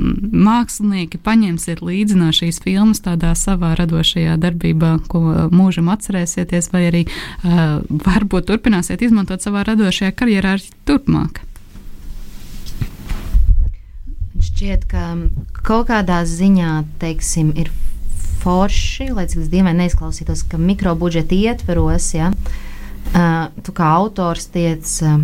mākslinieki, 0.46 1.18
paņemsiet 1.24 1.82
līdzi 1.84 2.18
no 2.18 2.30
šīs 2.34 2.60
filmas, 2.64 3.02
tādā 3.04 3.32
savā 3.38 3.72
radošajā 3.80 4.36
darbībā, 4.42 4.92
ko 5.10 5.48
mūžam 5.54 5.90
atcerēsieties, 5.94 6.70
vai 6.74 6.86
arī 6.90 7.02
uh, 7.08 7.80
varbūt 8.06 8.50
turpināsiet 8.52 9.02
izmantot 9.02 9.42
savā 9.42 9.66
radošajā 9.70 10.14
karjerā 10.14 10.56
arī 10.58 10.70
turpmāk? 10.86 11.42
šķiet, 14.54 14.84
ka 14.88 15.02
kaut 15.66 15.88
kādā 15.90 16.22
ziņā, 16.28 16.84
teiksim, 17.02 17.50
ir 17.58 17.70
forši, 18.44 19.10
lai 19.16 19.26
cik 19.30 19.48
dīvaini 19.52 19.84
neizklausītos, 19.84 20.44
ka 20.48 20.60
mikrobudžeta 20.60 21.34
ietveros, 21.34 22.10
ja, 22.14 22.30
uh, 22.30 23.48
tu 23.64 23.74
kā 23.76 23.90
autors 23.98 24.46
tiec 24.54 24.88
uh, 25.02 25.18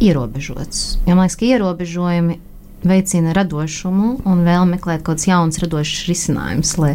ierobežots. 0.00 0.98
Jo 1.06 1.14
man 1.14 1.26
liekas, 1.26 1.38
ka 1.40 1.48
ierobežojumi 1.48 2.38
veicina 2.86 3.32
radošumu 3.34 4.10
un 4.28 4.44
vēl 4.46 4.68
meklēt 4.70 5.02
kaut 5.02 5.16
kādus 5.16 5.30
jaunus, 5.30 5.62
radošus 5.62 6.04
risinājumus, 6.10 6.76
lai 6.82 6.92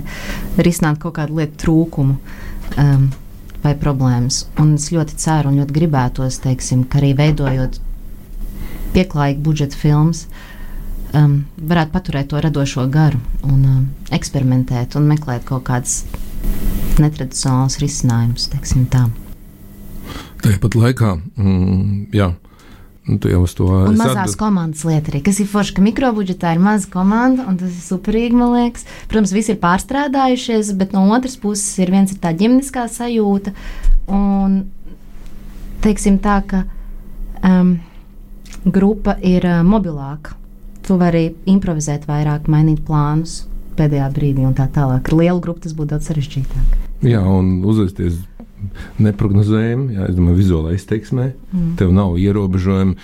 risinātu 0.62 1.08
kaut 1.08 1.18
kādu 1.18 1.42
lietu 1.42 1.66
trūkumu. 1.66 2.20
Um, 2.80 3.10
vai 3.62 3.76
problēmas. 3.78 4.46
Un 4.60 4.76
es 4.78 4.90
ļoti 4.94 5.18
ceru 5.22 5.52
un 5.52 5.62
ļoti 5.62 5.76
gribētos, 5.76 6.40
teiksim, 6.44 6.84
ka 6.90 7.00
arī 7.02 7.14
veidojot 7.18 7.80
pieklājīgu 8.96 9.44
budžeta 9.46 9.78
filmu, 9.78 10.16
um, 11.16 11.38
varētu 11.58 11.96
paturēt 11.96 12.32
to 12.32 12.42
radošo 12.44 12.88
garu 12.92 13.22
un 13.48 13.60
um, 13.62 13.84
eksperimentēt 14.14 14.98
un 15.00 15.08
meklēt 15.12 15.46
kaut 15.48 15.66
kādus 15.70 16.02
netradicionālus 17.02 17.80
risinājumus. 17.82 18.50
Tāpat 20.42 20.76
laikā, 20.76 21.16
mm, 21.38 22.08
jā. 22.18 22.32
Nu, 23.12 23.20
tu 23.20 23.28
jau 23.28 23.42
uz 23.44 23.54
to 23.58 23.68
monēta. 23.68 23.98
Mazās 24.00 24.20
atbild... 24.22 24.40
komandas 24.40 24.86
lieta 24.88 25.12
arī. 25.12 25.20
Kas 25.26 25.42
ir 25.44 25.50
forši, 25.52 25.76
ka 25.76 25.84
mikrobudžetā 25.84 26.56
ir 26.56 26.62
maza 26.64 26.88
komanda, 26.94 27.44
un 27.50 27.60
tas 27.60 27.74
ir 27.74 27.84
superīgi, 27.84 28.38
man 28.40 28.54
liekas. 28.56 28.88
Protams, 29.12 29.34
visi 29.36 29.52
ir 29.52 29.60
pārstrādājušies, 29.60 30.72
bet 30.80 30.96
no 30.96 31.04
otras 31.12 31.36
puses 31.42 31.68
ir 31.84 31.92
viens 31.92 32.14
ir 32.14 32.22
tā 32.24 32.32
ģimeniskā 32.40 32.88
sajūta. 32.92 33.52
Un, 34.16 34.62
teiksim 35.84 36.22
tā, 36.24 36.40
ka 36.48 36.64
um, 37.44 37.76
grupa 38.64 39.18
ir 39.20 39.44
uh, 39.50 39.60
mobilāka 39.68 40.38
tu 40.86 40.98
vari 41.00 41.30
improvizēt 41.50 42.08
vairāk, 42.10 42.48
mainīt 42.52 42.82
plānus 42.88 43.42
pēdējā 43.78 44.08
brīdī 44.16 44.46
un 44.48 44.56
tā 44.58 44.68
tālāk. 44.74 45.08
Ar 45.08 45.18
lielu 45.18 45.44
grupu 45.44 45.66
tas 45.66 45.76
būtu 45.78 45.94
daudz 45.94 46.10
sarežģītāk. 46.10 46.80
Jā, 47.08 47.22
un 47.26 47.62
uzvesties 47.66 48.20
neparedzējami, 49.02 49.96
ja 49.98 50.08
vizuālā 50.36 50.76
izteiksmē. 50.78 51.32
Mm. 51.52 51.72
Tev 51.80 51.94
nav 51.96 52.18
ierobežojumi, 52.22 52.96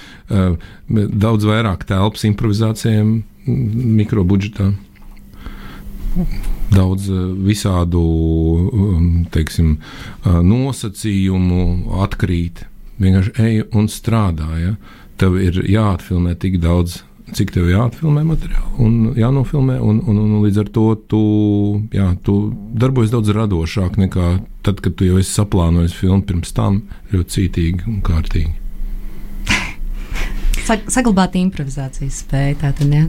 daudz 1.25 1.47
vairāk 1.47 1.87
telpas 1.89 2.25
improvizācijām, 2.29 3.17
mikrobudžetā. 3.47 4.71
Daudz 6.73 7.07
visādu 7.45 8.01
um, 8.01 9.09
teiksim, 9.31 9.77
nosacījumu 10.25 11.93
atkrīt. 12.03 12.65
Vienkārši 12.97 13.33
ej 13.43 13.59
un 13.77 13.85
strādā. 13.91 14.49
Ja? 14.59 14.73
Tev 15.21 15.37
ir 15.41 15.61
jāatfilmē 15.69 16.33
tik 16.41 16.57
daudz 16.63 17.03
cik 17.35 17.51
tev 17.55 17.67
jāatfilmē 17.71 18.23
materiāli 18.27 18.83
un 18.83 18.93
jānofilmē. 19.17 19.77
Un, 19.83 19.99
un, 20.07 20.19
un 20.23 20.37
līdz 20.45 20.61
ar 20.63 20.71
to 20.75 20.85
tu, 21.11 21.21
jā, 21.95 22.11
tu 22.23 22.37
darbojies 22.79 23.13
daudz 23.13 23.33
radošāk 23.35 23.99
nekā 23.99 24.29
tad, 24.67 24.81
kad 24.83 24.95
tu 24.99 25.07
jau 25.07 25.19
esi 25.19 25.33
saplānojis 25.35 25.95
filmu 25.97 26.23
pirms 26.27 26.55
tam 26.55 26.81
ļoti 27.13 27.35
cītīgi 27.35 27.87
un 27.91 28.01
kārtīgi. 28.05 28.53
Saglabāt 30.95 31.37
improvizācijas 31.39 32.23
spēju 32.23 32.59
tātad, 32.63 32.91
jā. 32.95 33.07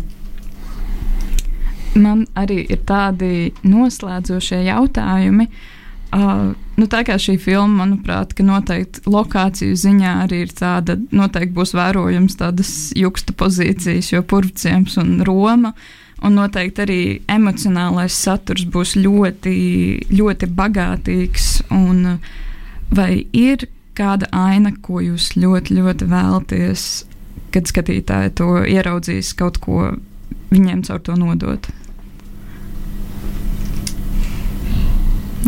Man 1.98 2.26
arī 2.38 2.62
ir 2.68 2.84
tādi 2.86 3.50
noslēdzošie 3.66 4.62
jautājumi. 4.68 5.48
Uh, 5.48 5.77
Uh, 6.08 6.54
nu, 6.80 6.86
tā 6.88 7.02
kā 7.04 7.18
šī 7.20 7.34
filma, 7.42 7.82
manuprāt, 7.82 8.32
noteikti 8.40 9.02
lokāciju 9.12 9.76
ziņā 9.76 10.12
arī 10.24 10.42
ir 10.46 10.52
tāda, 10.56 10.96
noteikti 11.12 11.52
būs 11.56 11.74
vērojams 11.76 12.38
tādas 12.40 12.70
juksta 12.96 13.34
pozīcijas, 13.36 14.12
jo 14.14 14.22
purvciems 14.24 14.96
un 15.02 15.18
Roma. 15.26 15.74
Un 16.24 16.34
noteikti 16.34 16.82
arī 16.82 17.02
emocionālais 17.30 18.14
saturs 18.24 18.64
būs 18.66 18.96
ļoti, 18.98 19.52
ļoti 20.10 20.48
bagātīgs. 20.50 21.50
Vai 22.90 23.12
ir 23.36 23.68
kāda 23.98 24.26
aina, 24.34 24.72
ko 24.82 25.02
jūs 25.04 25.34
ļoti, 25.38 25.76
ļoti 25.78 26.08
vēlaties, 26.10 26.86
kad 27.54 27.70
skatītāji 27.70 28.34
to 28.40 28.48
ieraudzīs, 28.64 29.34
kaut 29.38 29.60
ko 29.62 29.92
viņiem 30.50 30.82
caur 30.88 31.04
to 31.04 31.14
nodot? 31.20 31.68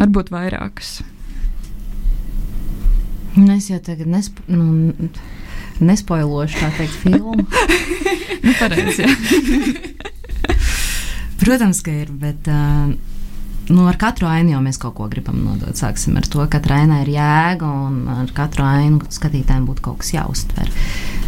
Varbūt 0.01 0.33
vairākas. 0.33 1.01
Nu, 3.37 3.53
es 3.55 3.69
jau 3.71 3.79
tagad 3.85 4.09
nesp 4.11 4.41
nu, 4.51 4.93
nespoilošu 5.85 6.59
tā 6.61 6.71
teikt 6.79 6.97
filmu. 7.05 7.47
nu, 8.45 8.55
pareizi, 8.59 9.07
Protams, 11.41 11.81
ka 11.81 11.93
ir, 12.03 12.11
bet 12.21 12.49
uh, 12.53 12.91
nu, 13.71 13.85
ar 13.89 13.97
katru 14.01 14.29
ainu 14.29 14.53
jau 14.53 14.61
mēs 14.65 14.77
kaut 14.81 14.97
ko 14.99 15.07
gribam 15.09 15.39
nodot. 15.41 15.73
Sāksim 15.79 16.19
ar 16.21 16.27
to, 16.29 16.43
ka 16.43 16.59
katra 16.59 16.83
aina 16.83 17.01
ir 17.05 17.13
jēga 17.15 17.71
un 17.87 18.03
ar 18.13 18.33
katru 18.37 18.67
ainu 18.67 19.09
skatītājiem 19.09 19.65
būtu 19.69 19.85
kaut 19.87 20.03
kas 20.03 20.13
jāuztver. 20.19 20.69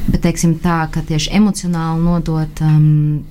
Bet, 0.08 0.20
teiksim 0.26 0.58
tā, 0.60 0.82
ka 0.92 1.00
tieši 1.08 1.32
emocionāli 1.38 2.04
nodot, 2.04 2.60
um, 2.66 3.22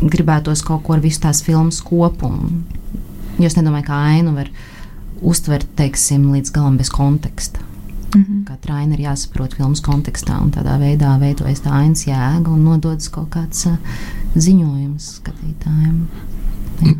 gribētos 0.00 0.62
kaut 0.64 0.86
ko 0.86 0.96
ar 0.96 1.04
visu 1.04 1.20
tās 1.26 1.42
filmas 1.44 1.82
kopumu. 1.84 2.62
Jo 3.38 3.46
es 3.46 3.56
nedomāju, 3.58 3.86
ka 3.86 4.02
ainu 4.12 4.34
var 4.36 4.50
uztvert, 5.22 5.66
teiksim, 5.78 6.28
līdz 6.34 6.52
galam 6.54 6.78
bez 6.78 6.90
konteksta. 6.90 7.60
Mm 8.14 8.24
-hmm. 8.24 8.44
Katra 8.44 8.74
aina 8.74 8.94
ir 8.94 9.00
jāsaprot 9.00 9.56
filmas 9.56 9.80
kontekstā, 9.80 10.42
un 10.42 10.50
tādā 10.50 10.78
veidā 10.80 11.18
veidojas 11.20 11.60
tā 11.60 11.70
ainas 11.70 12.06
jēga 12.06 12.48
un 12.48 12.64
nododas 12.64 13.08
kaut 13.08 13.28
kāds 13.30 13.66
uh, 13.66 13.76
ziņojums 14.34 15.20
skatītājiem. 15.20 16.06
Jā. 16.80 16.94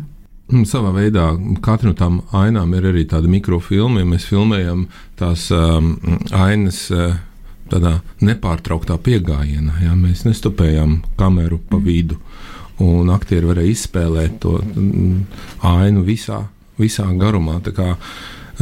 Savā 0.65 0.93
veidā 0.93 1.37
katra 1.61 1.89
no 1.89 1.93
tām 1.93 2.21
ainām 2.31 2.73
ir 2.73 2.83
arī 2.83 3.05
tāda 3.05 3.27
mikrofilma. 3.27 3.99
Ja 3.99 4.05
mēs 4.05 4.25
filmējam 4.25 4.87
tās 5.15 5.51
um, 5.51 5.97
ainas 6.31 6.91
uh, 6.91 7.15
tādā 7.69 7.99
nepārtrauktā 8.21 8.97
pieejamā, 8.97 9.45
ja 9.83 9.95
mēs 9.95 10.25
nestopējam 10.25 11.01
kameru 11.17 11.59
pa 11.69 11.77
vidu. 11.77 12.17
Un 12.83 13.11
aktieri 13.11 13.49
varēja 13.49 13.73
izspēlēt 13.73 14.39
to 14.43 14.57
mm, 14.63 15.23
ainu 15.67 16.03
visā, 16.07 16.45
visā 16.79 17.07
garumā. 17.19 17.57
Tā 17.65 17.73
kā, 17.75 17.87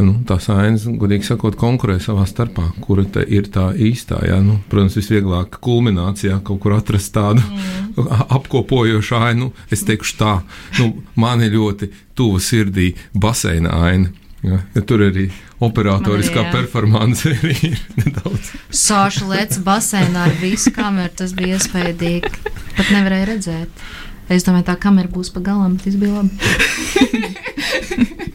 nu, 0.02 0.16
tās 0.26 0.48
ainas, 0.50 0.88
godīgi 1.00 1.28
sakot, 1.28 1.58
konkurē 1.58 1.98
savā 2.02 2.26
starpā, 2.26 2.68
kura 2.82 3.06
ir 3.26 3.50
tā 3.54 3.70
īstā. 3.74 4.20
Jā, 4.26 4.40
nu, 4.42 4.58
protams, 4.70 4.98
visvieglāk 4.98 5.60
kulminācijā 5.62 6.40
kaut 6.46 6.62
kur 6.64 6.74
atrast 6.78 7.14
tādu 7.14 7.44
mm. 7.44 8.08
apkopojošu 8.38 9.18
ainu. 9.22 9.52
Es 9.70 9.86
teikšu 9.86 10.18
tā, 10.18 10.38
nu, 10.80 10.92
man 11.14 11.46
ir 11.46 11.54
ļoti 11.54 11.92
tuva 12.18 12.42
sirdī 12.42 12.92
baseina 13.14 13.78
aina. 13.86 14.10
Ja, 14.46 14.60
ja 14.74 14.82
tur 14.86 15.02
arī 15.02 15.28
operatoriskā 15.64 16.44
arī, 16.44 16.52
performance 16.54 17.30
ir 17.34 17.78
nedaudz. 17.98 18.52
Sāša 18.70 19.26
lēca 19.30 19.62
basēnā 19.66 20.28
ar 20.30 20.36
visu 20.42 20.72
kameru. 20.74 21.10
Tas 21.18 21.34
bija 21.36 21.58
iespaidīgi. 21.58 22.30
Pat 22.76 22.92
nevarēja 22.94 23.30
redzēt. 23.32 23.86
Es 24.28 24.44
domāju, 24.44 24.68
tā 24.68 24.76
kamera 24.78 25.08
būs 25.10 25.32
pa 25.34 25.40
galam, 25.42 25.78
bet 25.78 25.88
tas 25.88 25.96
bija 25.98 26.20
labi. 26.20 26.32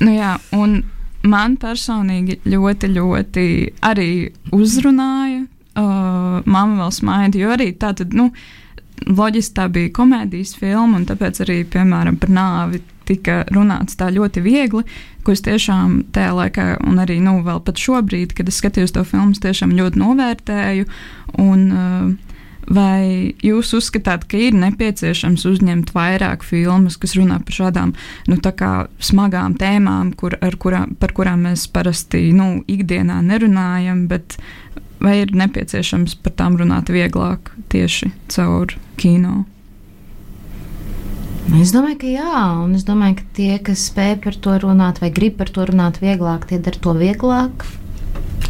Nu, 0.00 0.14
jā, 0.14 0.32
un 0.56 0.78
man 1.28 1.56
personīgi 1.60 2.38
ļoti, 2.48 2.88
ļoti 2.94 3.42
arī 3.84 4.10
uzrunāja 4.56 5.42
uh, 5.44 6.40
Mama 6.48 6.86
vēl 6.86 6.94
smaida, 6.96 7.40
jo 7.40 7.50
arī 7.52 7.68
tā 7.76 7.92
tad, 7.98 8.16
nu, 8.16 8.30
loģiski 9.04 9.56
tā 9.58 9.66
bija 9.72 9.92
komēdijas 10.00 10.54
filma, 10.56 10.96
un 10.96 11.04
tāpēc 11.08 11.42
arī, 11.44 11.58
piemēram, 11.68 12.16
par 12.20 12.32
nāvi 12.32 12.80
tika 13.10 13.42
runāts 13.50 13.98
tā 14.00 14.08
ļoti 14.14 14.44
viegli, 14.46 14.86
ko 15.26 15.34
es 15.34 15.44
tiešām 15.44 16.00
tajā 16.14 16.32
laikā, 16.38 16.70
un 16.88 17.02
arī, 17.02 17.18
nu, 17.24 17.40
vēl 17.46 17.60
pat 17.66 17.82
šobrīd, 17.82 18.34
kad 18.38 18.48
es 18.48 18.62
skatījos 18.62 18.96
to 18.96 19.04
filmu, 19.04 19.36
tiešām 19.36 19.74
ļoti 19.76 20.00
novērtēju, 20.00 20.90
un 21.42 21.70
uh, 21.70 22.30
Vai 22.70 23.34
jūs 23.42 23.72
uzskatāt, 23.74 24.28
ka 24.30 24.38
ir 24.38 24.54
nepieciešams 24.54 25.42
uzņemt 25.48 25.90
vairāk 25.90 26.44
filmas, 26.46 26.94
kas 27.00 27.16
runā 27.18 27.40
par 27.42 27.56
šādām 27.56 27.94
nu, 28.30 28.36
smagām 29.02 29.56
tēmām, 29.58 30.12
kur, 30.14 30.36
kurām, 30.62 30.92
par 31.00 31.14
kurām 31.16 31.48
mēs 31.48 31.66
parasti 31.72 32.28
nu, 32.36 32.60
ikdienā 32.70 33.18
nerunājam, 33.26 34.04
bet 34.12 34.38
vai 35.02 35.22
ir 35.24 35.34
nepieciešams 35.34 36.20
par 36.22 36.36
tām 36.38 36.60
runāt 36.60 36.92
vieglāk 36.94 37.50
tieši 37.74 38.12
caur 38.30 38.76
kino? 39.00 39.48
Es 41.58 41.72
domāju, 41.74 41.96
ka 41.98 42.06
jā, 42.06 42.40
un 42.62 42.76
es 42.78 42.84
domāju, 42.86 43.16
ka 43.18 43.24
tie, 43.34 43.54
kas 43.66 43.88
spēj 43.88 44.12
par 44.22 44.36
to 44.38 44.52
runāt 44.62 45.00
vai 45.02 45.08
grib 45.10 45.34
par 45.40 45.48
to 45.50 45.64
runāt 45.66 45.96
vieglāk, 45.98 46.44
tie 46.46 46.60
dara 46.62 46.78
to 46.78 46.92
vieglāk. 46.94 47.64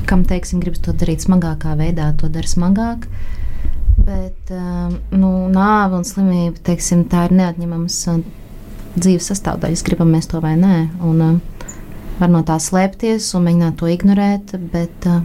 Kam, 0.05 0.27
teiksim, 0.29 0.61
gribas 0.61 0.83
to 0.85 0.93
darīt 0.93 1.25
smagākā 1.25 1.73
veidā, 1.79 2.11
to 2.21 2.29
dara 2.29 2.51
smagāk. 2.51 3.07
Bet 4.05 4.53
um, 4.53 4.99
nu, 5.17 5.31
nāve 5.49 5.97
un 5.97 6.05
slimība, 6.05 6.61
teiksim, 6.67 7.07
tā 7.09 7.25
ir 7.31 7.35
neatņemams 7.39 7.97
uh, 8.13 8.21
dzīves 8.99 9.31
sastāvdaļas, 9.33 9.87
gribam 9.87 10.13
mēs 10.13 10.29
to 10.29 10.43
vai 10.45 10.59
nē. 10.61 10.77
Un, 11.01 11.25
uh, 11.25 11.79
var 12.21 12.33
no 12.35 12.45
tā 12.45 12.59
slēpties 12.61 13.31
un 13.39 13.49
mēģināt 13.49 13.81
to 13.81 13.89
ignorēt, 13.89 14.55
bet 14.75 15.09
uh, 15.09 15.23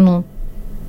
nu, 0.00 0.22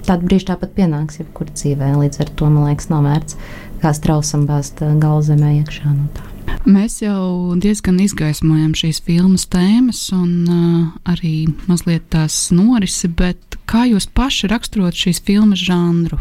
tāda 0.07 0.27
brīža 0.27 0.53
tāpat 0.53 0.73
pienāks 0.77 1.21
jebkurā 1.21 1.53
dzīvē. 1.53 1.91
Līdz 2.01 2.23
ar 2.23 2.31
to 2.39 2.49
man 2.53 2.69
liekas, 2.69 2.89
nav 2.93 3.05
vērts 3.07 3.37
kā 3.81 3.93
strausam 3.93 4.47
bāzt 4.49 4.81
galvzemē 4.81 5.59
iekšā 5.61 5.91
no 5.91 6.07
tā. 6.15 6.25
Mēs 6.67 7.01
jau 7.03 7.55
diezgan 7.59 7.99
izgaismojam 8.03 8.73
šīs 8.75 9.01
filmas 9.03 9.45
tēmas 9.51 10.01
un 10.15 10.31
uh, 10.47 11.11
arī 11.11 11.49
mazliet 11.67 12.07
tās 12.11 12.47
norisi, 12.55 13.11
bet 13.11 13.59
kā 13.69 13.85
jūs 13.91 14.09
paši 14.15 14.49
raksturot 14.51 14.95
šīs 14.95 15.23
filmas 15.27 15.63
žanru? 15.63 16.19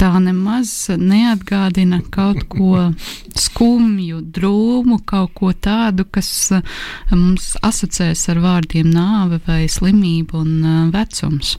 tā 0.00 0.10
nemaz 0.22 0.70
neatgādina 0.96 2.00
kaut 2.12 2.46
ko 2.48 2.86
skumju, 3.36 4.22
drūmu, 4.34 5.00
kaut 5.04 5.34
ko 5.36 5.52
tādu, 5.52 6.06
kas 6.08 6.30
mums 7.12 7.52
asociēs 7.66 8.24
ar 8.32 8.40
vārdiem 8.40 8.88
nāve 8.94 9.40
vai 9.46 9.66
slimība 9.68 10.40
un 10.40 10.88
vecums. 10.94 11.58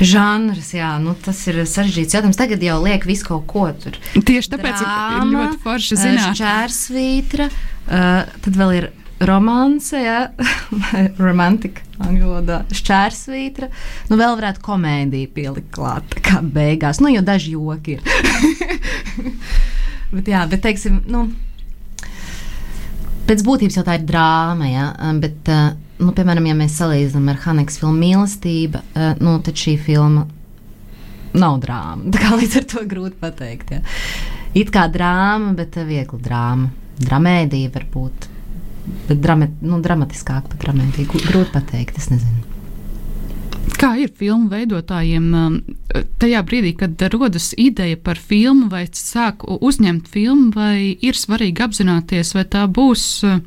Žanrs, 0.00 0.72
jā, 0.74 0.94
nu, 1.02 1.12
tas 1.24 1.38
ir 1.50 1.60
sarežģīts 1.68 2.16
jautājums. 2.16 2.38
Tagad 2.40 2.64
jau 2.64 2.78
liek 2.82 3.04
visu 3.06 3.28
kaut 3.28 3.44
ko 3.50 3.68
tur. 3.76 3.98
Tieši 4.16 4.54
tāpēc 4.54 4.80
Drāma, 4.80 5.20
ir 5.20 5.36
ļoti 5.36 5.60
forši 5.62 5.98
zināt. 6.00 6.38
Čērsvītra, 6.40 7.46
uh, 7.52 8.32
tad 8.46 8.58
vēl 8.58 8.74
ir 8.80 8.88
romance, 9.26 9.98
ja? 9.98 10.24
romantika, 11.26 11.84
angļu 12.02 12.32
valodā, 12.32 12.62
šķērsvītra. 12.74 13.68
Nu, 14.10 14.18
vēl 14.20 14.36
varētu 14.40 14.64
komēdiju 14.64 15.30
pielikt 15.36 15.70
klāt, 15.74 16.18
kā 16.24 16.42
beigās. 16.42 17.02
Nu, 17.02 17.12
jo 17.12 17.22
daži 17.26 17.54
joki 17.54 17.98
ir. 17.98 18.02
bet, 20.16 20.28
jā, 20.32 20.42
bet, 20.50 20.60
teiksim, 20.64 21.02
nu, 21.12 21.28
pēc 23.28 23.44
būtības 23.46 23.78
jau 23.78 23.86
tā 23.86 24.00
ir 24.00 24.06
drāma, 24.08 24.70
ja? 24.72 24.90
bet, 25.22 25.52
nu, 26.02 26.12
piemēram, 26.16 26.50
ja 26.50 26.58
mēs 26.58 26.76
salīdzinām 26.80 27.32
ar 27.32 27.40
Haneks 27.46 27.80
filmu 27.80 27.98
mīlestība, 28.02 28.82
nu, 29.22 29.38
tad 29.46 29.58
šī 29.58 29.76
filma 29.80 30.26
nav 31.32 31.62
drāma. 31.62 32.08
Tā 32.12 32.26
kā 32.26 32.36
līdz 32.36 32.60
ar 32.60 32.68
to 32.74 32.84
grūti 32.90 33.18
pateikt. 33.22 33.72
Ja? 33.76 33.82
It 34.58 34.74
kā 34.74 34.88
drāma, 34.92 35.54
bet 35.56 35.78
viegla 35.88 36.20
drāma. 36.20 36.70
Dramēdija 37.02 37.72
var 37.72 37.88
būt 37.94 38.28
bet 39.08 39.20
drama, 39.22 39.48
nu, 39.62 39.80
dramatiskāk 39.82 40.48
pat 40.50 40.62
dramētīgi. 40.62 41.22
Grūti 41.28 41.52
pateikt, 41.54 41.98
es 42.00 42.10
nezinu. 42.12 42.48
Kā 43.78 43.92
ir 43.98 44.10
filmu 44.18 44.50
veidotājiem 44.50 45.26
um, 45.38 45.58
tajā 46.22 46.42
brīdī, 46.46 46.72
kad 46.78 47.02
rodas 47.12 47.50
ideja 47.58 47.98
par 47.98 48.18
filmu, 48.18 48.68
vai 48.70 48.84
sāk 48.90 49.44
uzņemt 49.46 50.10
filmu, 50.10 50.50
vai 50.54 50.92
ir 50.94 51.18
svarīgi 51.18 51.62
apzināties, 51.64 52.34
vai 52.36 52.44
tā 52.50 52.64
būs 52.70 53.06
uh, 53.26 53.38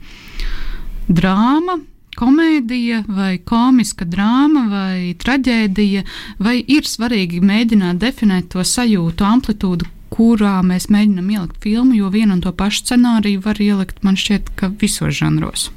drāma, 1.08 1.80
komēdija, 2.20 3.04
vai 3.08 3.38
komiska 3.44 4.08
drāma, 4.08 4.66
vai 4.72 5.16
traģēdija, 5.22 6.06
vai 6.40 6.58
ir 6.62 6.88
svarīgi 6.90 7.42
mēģināt 7.46 8.02
definēt 8.02 8.52
to 8.56 8.64
sajūtu 8.66 9.28
amplitūdu, 9.28 9.90
kurā 10.16 10.60
mēs 10.64 10.88
mēģinām 10.94 11.32
ielikt 11.36 11.64
filmu, 11.64 11.98
jo 11.98 12.12
vienu 12.14 12.38
un 12.38 12.44
to 12.46 12.54
pašu 12.56 12.86
scenāriju 12.86 13.42
var 13.44 13.60
ielikt, 13.62 14.04
man 14.06 14.20
šķiet, 14.20 14.54
ka 14.60 14.72
visos 14.82 15.18
žanros. 15.18 15.70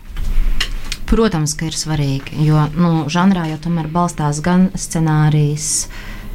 Protams, 1.09 1.55
ka 1.57 1.71
ir 1.71 1.77
svarīgi, 1.77 2.37
jo 2.45 2.67
nu, 2.77 2.93
žanrā 3.11 3.47
jau 3.49 3.59
tomēr 3.65 3.89
balstās 3.91 4.43
gan 4.45 4.69
scenārijs, 4.77 5.89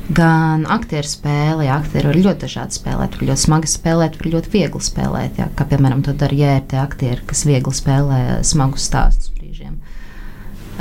gan 0.10 0.66
aktieru 0.74 1.08
spēle. 1.08 1.68
Ja, 1.68 1.78
aktieri 1.78 2.10
var 2.10 2.18
ļoti 2.18 2.46
dažādi 2.48 2.80
spēlēt, 2.80 3.20
var 3.20 3.30
ļoti 3.30 3.44
smagi 3.46 3.70
spēlēt, 3.70 4.18
var 4.20 4.32
ļoti 4.34 4.54
viegli 4.56 4.82
spēlēt. 4.84 5.38
Ja, 5.40 5.52
kā 5.54 5.68
piemēram, 5.70 6.02
to 6.04 6.18
dara 6.18 6.40
jērti 6.42 6.82
aktieri, 6.82 7.22
kas 7.30 7.46
viegli 7.48 7.76
spēlē 7.78 8.24
smagus 8.48 8.90
stāstus. 8.90 9.30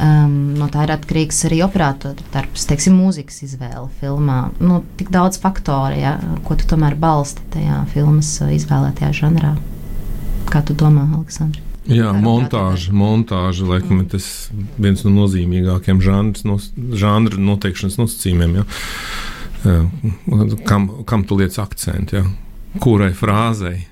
Um, 0.03 0.55
no 0.59 0.67
tā 0.73 0.83
ir 0.83 0.91
atkarīgs 0.97 1.45
arī 1.47 1.61
operatora 1.63 2.25
darbs, 2.33 2.65
teiksim, 2.67 2.97
mūzikas 2.99 3.45
izvēle 3.47 3.87
filmā. 4.01 4.49
Nu, 4.59 4.81
tik 4.99 5.13
daudz 5.15 5.39
faktoru, 5.39 5.95
ja, 5.95 6.17
ko 6.43 6.57
tu 6.59 6.67
tomēr 6.73 6.97
balsti 6.99 7.45
tajā 7.55 7.85
filmas 7.93 8.33
izvēlētajā 8.43 9.13
žanrā. 9.21 9.53
Kā 10.51 10.65
tu 10.67 10.75
domā, 10.75 11.05
Aleksandrs? 11.07 11.63
Jā, 11.91 12.13
montāža, 12.15 12.93
montāža 12.95 13.67
laikam, 13.67 14.03
ir 14.03 14.11
tas 14.13 14.27
viens 14.79 15.03
no 15.07 15.11
nozīmīgākajiem 15.17 16.03
žanrs, 16.03 16.45
no, 16.47 16.59
žanra 16.99 17.39
noteikšanas 17.43 17.99
nosacījumiem. 17.99 18.59
Ja? 18.59 18.67
Kam, 20.67 20.89
kam 21.07 21.25
tu 21.27 21.39
liec 21.39 21.59
akcentu? 21.63 22.21
Ja? 22.21 22.27
Kurai 22.83 23.11
frāzei, 23.19 23.85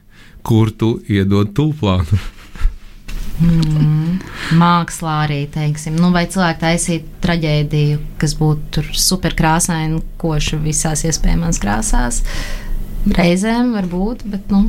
kur 0.46 0.70
tu 0.70 0.96
iedod 1.10 1.50
tūplānu? 1.54 2.18
Mm, 3.40 4.18
mākslā 4.60 5.14
arī, 5.24 5.40
teiksim, 5.52 5.96
nu, 5.96 6.10
vai 6.12 6.26
cilvēki 6.28 6.60
taisītu 6.60 7.14
traģēdiju, 7.24 8.00
kas 8.20 8.34
būtu 8.36 8.84
superkrāsaina, 8.92 10.02
koša 10.20 10.60
visās 10.60 11.06
iespējamās 11.08 11.60
krāsās. 11.62 12.20
Reizēm 13.16 13.72
var 13.72 13.88
būt, 13.88 14.26
bet 14.28 14.52
nu, 14.52 14.66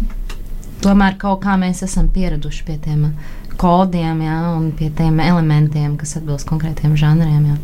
tomēr 0.83 1.17
kaut 1.19 1.43
kā 1.43 1.57
mēs 1.59 1.83
esam 1.83 2.07
pieraduši 2.13 2.63
pie 2.67 2.77
tiem 2.85 3.09
kodiem 3.61 4.23
jā, 4.23 4.39
un 4.55 4.71
pie 4.77 4.89
tiem 4.95 5.19
elementiem, 5.21 5.97
kas 5.99 6.15
atbilst 6.21 6.47
konkrētiem 6.49 6.95
žanriem. 6.97 7.51
Jā. 7.51 7.59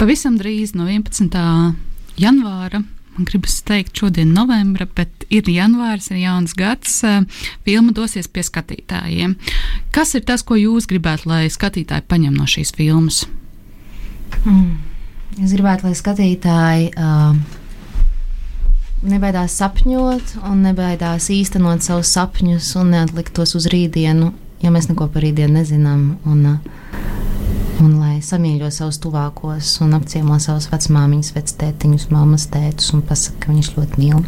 Pavisam 0.00 0.40
drīz 0.40 0.74
no 0.74 0.88
11. 0.90 1.36
janvāra. 2.20 2.82
Man 3.14 3.28
gribas 3.28 3.60
teikt, 3.62 3.94
šodien 4.00 4.32
ir 4.32 4.34
novembris, 4.34 4.90
bet 4.96 5.26
ir 5.30 5.46
janvāris, 5.50 6.10
ir 6.10 6.22
jauns 6.24 6.54
gads. 6.58 6.96
Filma 7.66 7.94
dosies 7.94 8.26
pie 8.26 8.42
skatītājiem. 8.46 9.36
Kas 9.94 10.16
ir 10.18 10.24
tas, 10.26 10.42
ko 10.42 10.58
jūs 10.58 10.88
gribētu, 10.90 11.28
lai 11.30 11.44
skatītāji 11.52 12.08
paņem 12.10 12.34
no 12.34 12.48
šīs 12.50 12.74
filmas? 12.74 13.22
Mm. 14.42 14.74
Es 15.42 15.54
gribētu, 15.54 15.88
lai 15.88 15.94
skatītāji 15.98 16.90
uh, 16.94 17.38
nebaidās 19.06 19.56
sapņot, 19.60 20.36
un 20.50 20.62
nebaidās 20.66 21.28
īstenot 21.34 21.82
savus 21.86 22.12
sapņus 22.14 22.74
un 22.80 22.94
neatlikt 22.94 23.34
tos 23.36 23.54
uz 23.58 23.66
rītdienu, 23.70 24.32
ja 24.62 24.74
mēs 24.74 24.88
neko 24.90 25.08
par 25.12 25.26
rītdienu 25.26 25.58
nezinām. 25.58 26.04
Un, 26.30 26.58
un 27.82 27.98
lai 27.98 28.18
samīļo 28.22 28.70
savus 28.74 29.00
tuvākos 29.02 29.74
un 29.84 29.96
apciemo 29.96 30.38
savus 30.42 30.68
vecmāmiņas, 30.72 31.34
vectētiņus, 31.36 32.08
mammas 32.14 32.48
tētus 32.52 32.92
un 32.94 33.04
pasakā, 33.06 33.46
ka 33.46 33.54
viņš 33.54 33.70
ļoti 33.76 34.02
mīl. 34.02 34.24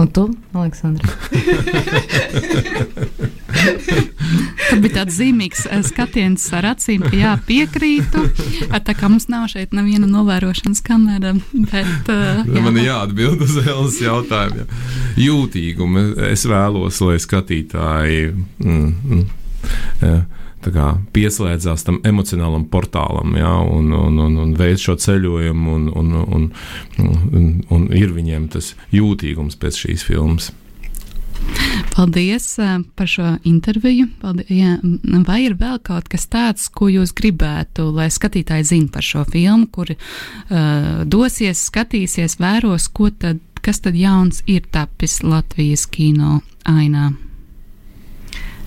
Un 0.00 0.08
tu, 0.08 0.24
Aleksandra? 0.56 1.08
Tad 4.70 4.80
bija 4.80 4.94
tāds 4.94 5.16
zīmīgs 5.18 5.66
eh, 5.66 5.82
skatiens 5.84 6.46
ar 6.56 6.70
acīm, 6.70 7.02
ka 7.04 7.12
jā, 7.18 7.34
piekrītu. 7.44 8.22
Tā 8.70 8.94
kā 8.96 9.10
mums 9.10 9.26
nav 9.28 9.48
šeit 9.52 9.74
neviena 9.76 10.08
novērošanas 10.08 10.80
kamera, 10.86 11.34
bet. 11.52 12.08
Uh, 12.08 12.46
jā. 12.46 12.62
Man 12.64 12.78
ir 12.80 12.86
jāatbild 12.86 13.44
uz 13.44 13.58
Elzas 13.60 14.00
jautājumu. 14.00 14.64
Jūtīgumu 15.20 16.06
es 16.30 16.46
vēlos, 16.48 17.02
lai 17.04 17.18
skatītāji. 17.20 18.30
Mm, 18.62 18.92
mm, 18.94 19.24
jā 20.00 20.20
kā, 20.20 20.39
pieslēdzās 21.14 21.84
tam 21.86 22.00
emocionālam 22.04 22.66
portālam 22.68 23.36
ja, 23.38 23.56
un, 23.64 23.92
un, 23.96 24.18
un, 24.18 24.38
un 24.44 24.54
veids 24.58 24.84
šo 24.84 24.96
ceļojumu, 25.00 25.74
un, 25.74 25.88
un, 25.96 26.14
un, 26.20 26.48
un, 27.00 27.52
un 27.70 27.86
ir 27.96 28.12
viņiem 28.16 28.48
tas 28.52 28.74
jūtīgums 28.92 29.56
pēc 29.60 29.84
šīs 29.86 30.04
filmas. 30.04 30.52
Paldies 31.94 32.58
par 32.94 33.08
šo 33.08 33.36
interviju. 33.44 34.06
Paldies, 34.20 34.50
jā. 34.52 34.76
Vai 35.26 35.40
ir 35.46 35.56
vēl 35.60 35.80
kaut 35.84 36.08
kas 36.12 36.28
tāds, 36.30 36.68
ko 36.72 36.90
jūs 36.92 37.12
gribētu, 37.16 37.88
lai 37.96 38.10
skatītāji 38.12 38.68
zinātu 38.70 38.94
par 38.94 39.06
šo 39.06 39.24
filmu, 39.28 39.66
kuri 39.72 39.96
uh, 39.96 41.02
dosies, 41.08 41.64
skatīsies, 41.70 42.38
vēros, 42.40 42.90
tad, 43.18 43.40
kas 43.64 43.82
tad 43.84 43.96
jauns 43.98 44.44
ir 44.46 44.68
tapis 44.72 45.20
Latvijas 45.24 45.86
kino 45.90 46.40
ainā? 46.64 47.10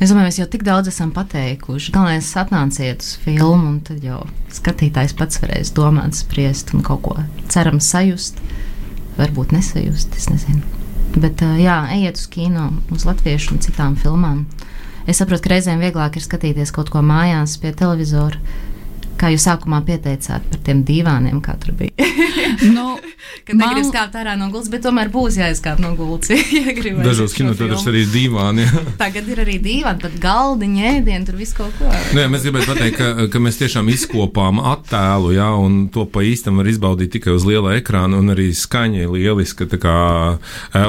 Es 0.04 0.12
domāju, 0.12 0.28
mēs 0.28 0.38
jau 0.42 0.46
tik 0.52 0.66
daudz 0.68 0.90
esam 0.92 1.14
pateikuši. 1.16 1.94
Galvenais 1.96 2.28
ir 2.28 2.40
atnāciet 2.42 3.04
uz 3.06 3.14
filmu, 3.24 3.70
un 3.70 3.78
tad 3.88 4.04
jau 4.04 4.18
skatītājs 4.52 5.14
pats 5.16 5.40
varēs 5.40 5.72
domāt, 5.78 6.18
spriest 6.18 6.74
un 6.76 6.84
kaut 6.84 7.06
ko 7.06 7.14
cerams 7.54 7.88
sajust. 7.94 8.42
Varbūt 9.16 9.54
nesajust, 9.56 10.18
es 10.20 10.28
nezinu. 10.28 10.60
Bet 11.16 11.40
jā, 11.62 11.78
ejiet 11.96 12.20
uz 12.20 12.26
kino, 12.34 12.66
uz 12.92 13.06
latviešu 13.08 13.56
un 13.56 13.64
citām 13.64 13.96
filmām. 13.96 14.44
Es 15.08 15.22
saprotu, 15.22 15.46
ka 15.46 15.54
reizēm 15.54 15.80
vieglāk 15.80 16.20
ir 16.20 16.28
skatīties 16.28 16.76
kaut 16.76 16.92
ko 16.92 17.00
mājās 17.06 17.56
pie 17.64 17.72
televizora 17.72 18.42
kā 19.24 19.32
jūs 19.32 19.46
sākumā 19.48 19.80
pieteicāt 19.88 20.44
par 20.52 20.62
tiem 20.68 20.84
divāniem, 20.88 21.40
kā 21.44 21.56
tur 21.62 21.76
bija. 21.80 21.96
nu, 22.76 22.98
Kad 23.48 23.56
man... 23.56 23.72
negribas 23.72 23.92
kāpt 23.94 24.18
ārā 24.20 24.36
no 24.40 24.50
gultas, 24.52 24.70
bet 24.72 24.84
tomēr 24.86 25.10
būs 25.14 25.38
jāizkāp 25.40 25.80
no 25.84 25.94
gultas. 25.98 26.34
ja 26.58 26.74
Dažos 27.04 27.36
kinotētos 27.38 27.86
arī 27.92 28.04
divāni. 28.12 28.68
Tagad 29.02 29.30
ir 29.32 29.44
arī 29.46 29.58
divāni, 29.64 30.02
pat 30.04 30.18
galdiņi, 30.24 30.86
ēdieni, 30.92 31.28
tur 31.28 31.40
viss 31.40 31.56
kaut 31.58 31.76
ko. 31.80 31.90
Nu, 32.14 32.24
jā, 32.24 32.30
mēs 32.32 32.48
gribētu 32.48 32.72
pateikt, 32.74 33.00
ka, 33.00 33.28
ka 33.34 33.44
mēs 33.44 33.60
tiešām 33.62 33.92
izkopām 33.94 34.62
attēlu, 34.74 35.34
jā, 35.38 35.50
un 35.60 35.86
to 35.94 36.06
pa 36.10 36.26
īstam 36.28 36.60
var 36.60 36.72
izbaudīt 36.72 37.16
tikai 37.18 37.36
uz 37.36 37.48
liela 37.48 37.78
ekrāna, 37.80 38.20
un 38.20 38.36
arī 38.36 38.50
skaņa 38.58 39.06
ir 39.06 39.14
lieliska. 39.16 39.70
Kā, 39.84 40.00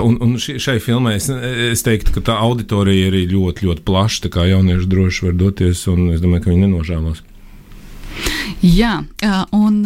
un, 0.04 0.18
un 0.22 0.34
šai 0.38 0.76
filmai 0.82 1.16
es, 1.16 1.30
es 1.30 1.82
teiktu, 1.86 2.12
ka 2.18 2.24
tā 2.30 2.38
auditorija 2.44 3.08
ir 3.10 3.30
ļoti, 3.32 3.70
ļoti 3.70 3.86
plaša, 3.86 4.26
tā 4.26 4.34
kā 4.34 4.48
jaunieši 4.50 4.90
droši 4.90 5.30
var 5.30 5.38
doties, 5.40 5.86
un 5.90 6.10
es 6.14 6.22
domāju, 6.22 6.44
ka 6.44 6.52
viņi 6.52 6.66
nenožēlos. 6.66 7.22
Jā, 8.64 8.94
un 9.52 9.82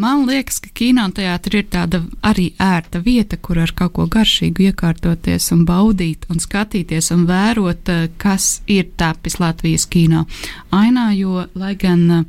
man 0.00 0.22
liekas, 0.24 0.62
ka 0.64 0.70
kinoteātris 0.78 1.60
ir 1.60 1.66
tāda 1.68 2.00
arī 2.24 2.46
ērta 2.62 3.02
vieta, 3.04 3.36
kur 3.36 3.60
ar 3.60 3.74
kaut 3.76 3.92
ko 3.98 4.06
garšīgu 4.08 4.70
iekārtoties 4.70 5.50
un 5.52 5.66
baudīt 5.68 6.24
un 6.32 6.40
skatīties 6.40 7.10
un 7.12 7.26
vērot, 7.28 7.90
kas 8.22 8.62
ir 8.72 8.88
tapis 8.96 9.36
Latvijas 9.42 9.84
kino 9.90 10.24
ainā, 10.72 11.10
jo, 11.16 11.44
lai 11.58 11.74
gan 11.76 12.06
uh, 12.22 12.24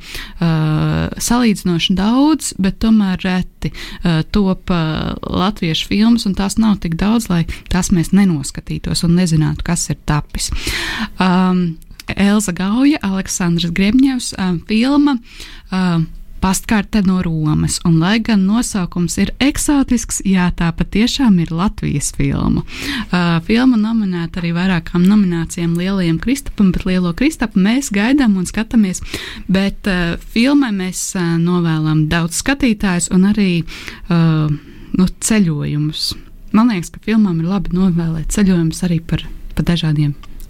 salīdzinoši 1.24 1.96
daudz, 1.96 2.52
bet 2.60 2.82
tomēr 2.84 3.24
reti 3.24 3.72
uh, 3.72 4.22
top 4.36 4.74
uh, 4.76 5.14
latviešu 5.24 5.88
filmas, 5.88 6.28
un 6.28 6.36
tās 6.36 6.60
nav 6.60 6.82
tik 6.84 6.98
daudz, 7.00 7.30
lai 7.32 7.46
tās 7.72 7.94
mēs 7.96 8.12
nenoskatītos 8.12 9.06
un 9.08 9.16
nezinātu, 9.22 9.64
kas 9.72 9.88
ir 9.94 10.02
tapis. 10.10 10.52
Um, 11.16 11.78
Elza 12.08 12.54
Gauja, 12.56 13.00
Aleksandrs 13.06 13.72
Grebņevs, 13.76 14.34
filma 14.68 15.18
Pastkarte 16.44 17.02
no 17.02 17.22
Romas. 17.22 17.80
Un, 17.86 18.02
lai 18.04 18.18
gan 18.20 18.42
nosaukums 18.44 19.14
ir 19.24 19.30
eksotisks, 19.40 20.18
jā, 20.28 20.50
tā 20.52 20.74
patiešām 20.76 21.38
ir 21.40 21.54
Latvijas 21.56 22.10
filma. 22.18 22.66
Uh, 23.06 23.38
filma 23.48 23.80
nominēta 23.80 24.42
arī 24.42 24.52
vairākām 24.58 25.06
nominācijām 25.08 25.78
Lielajam 25.80 26.18
Kristapam, 26.20 26.74
bet 26.76 26.84
Lielo 26.90 27.14
Kristapu 27.16 27.64
mēs 27.64 27.94
gaidām 27.96 28.36
un 28.42 28.50
skatāmies. 28.50 29.00
Bet 29.48 29.88
uh, 29.88 30.18
filmai 30.36 30.74
mēs 30.76 31.06
uh, 31.16 31.38
novēlam 31.40 32.10
daudz 32.12 32.44
skatītājus 32.44 33.08
un 33.16 33.24
arī 33.32 33.48
uh, 33.64 34.52
nu, 35.00 35.08
ceļojumus. 35.24 36.10
Man 36.52 36.76
liekas, 36.76 36.92
ka 36.92 37.08
filmām 37.08 37.40
ir 37.40 37.54
labi 37.56 37.72
novēlēt 37.80 38.36
ceļojumus 38.36 38.84
arī 38.84 39.00
par, 39.00 39.24
par 39.56 39.72
dažādiem 39.72 40.12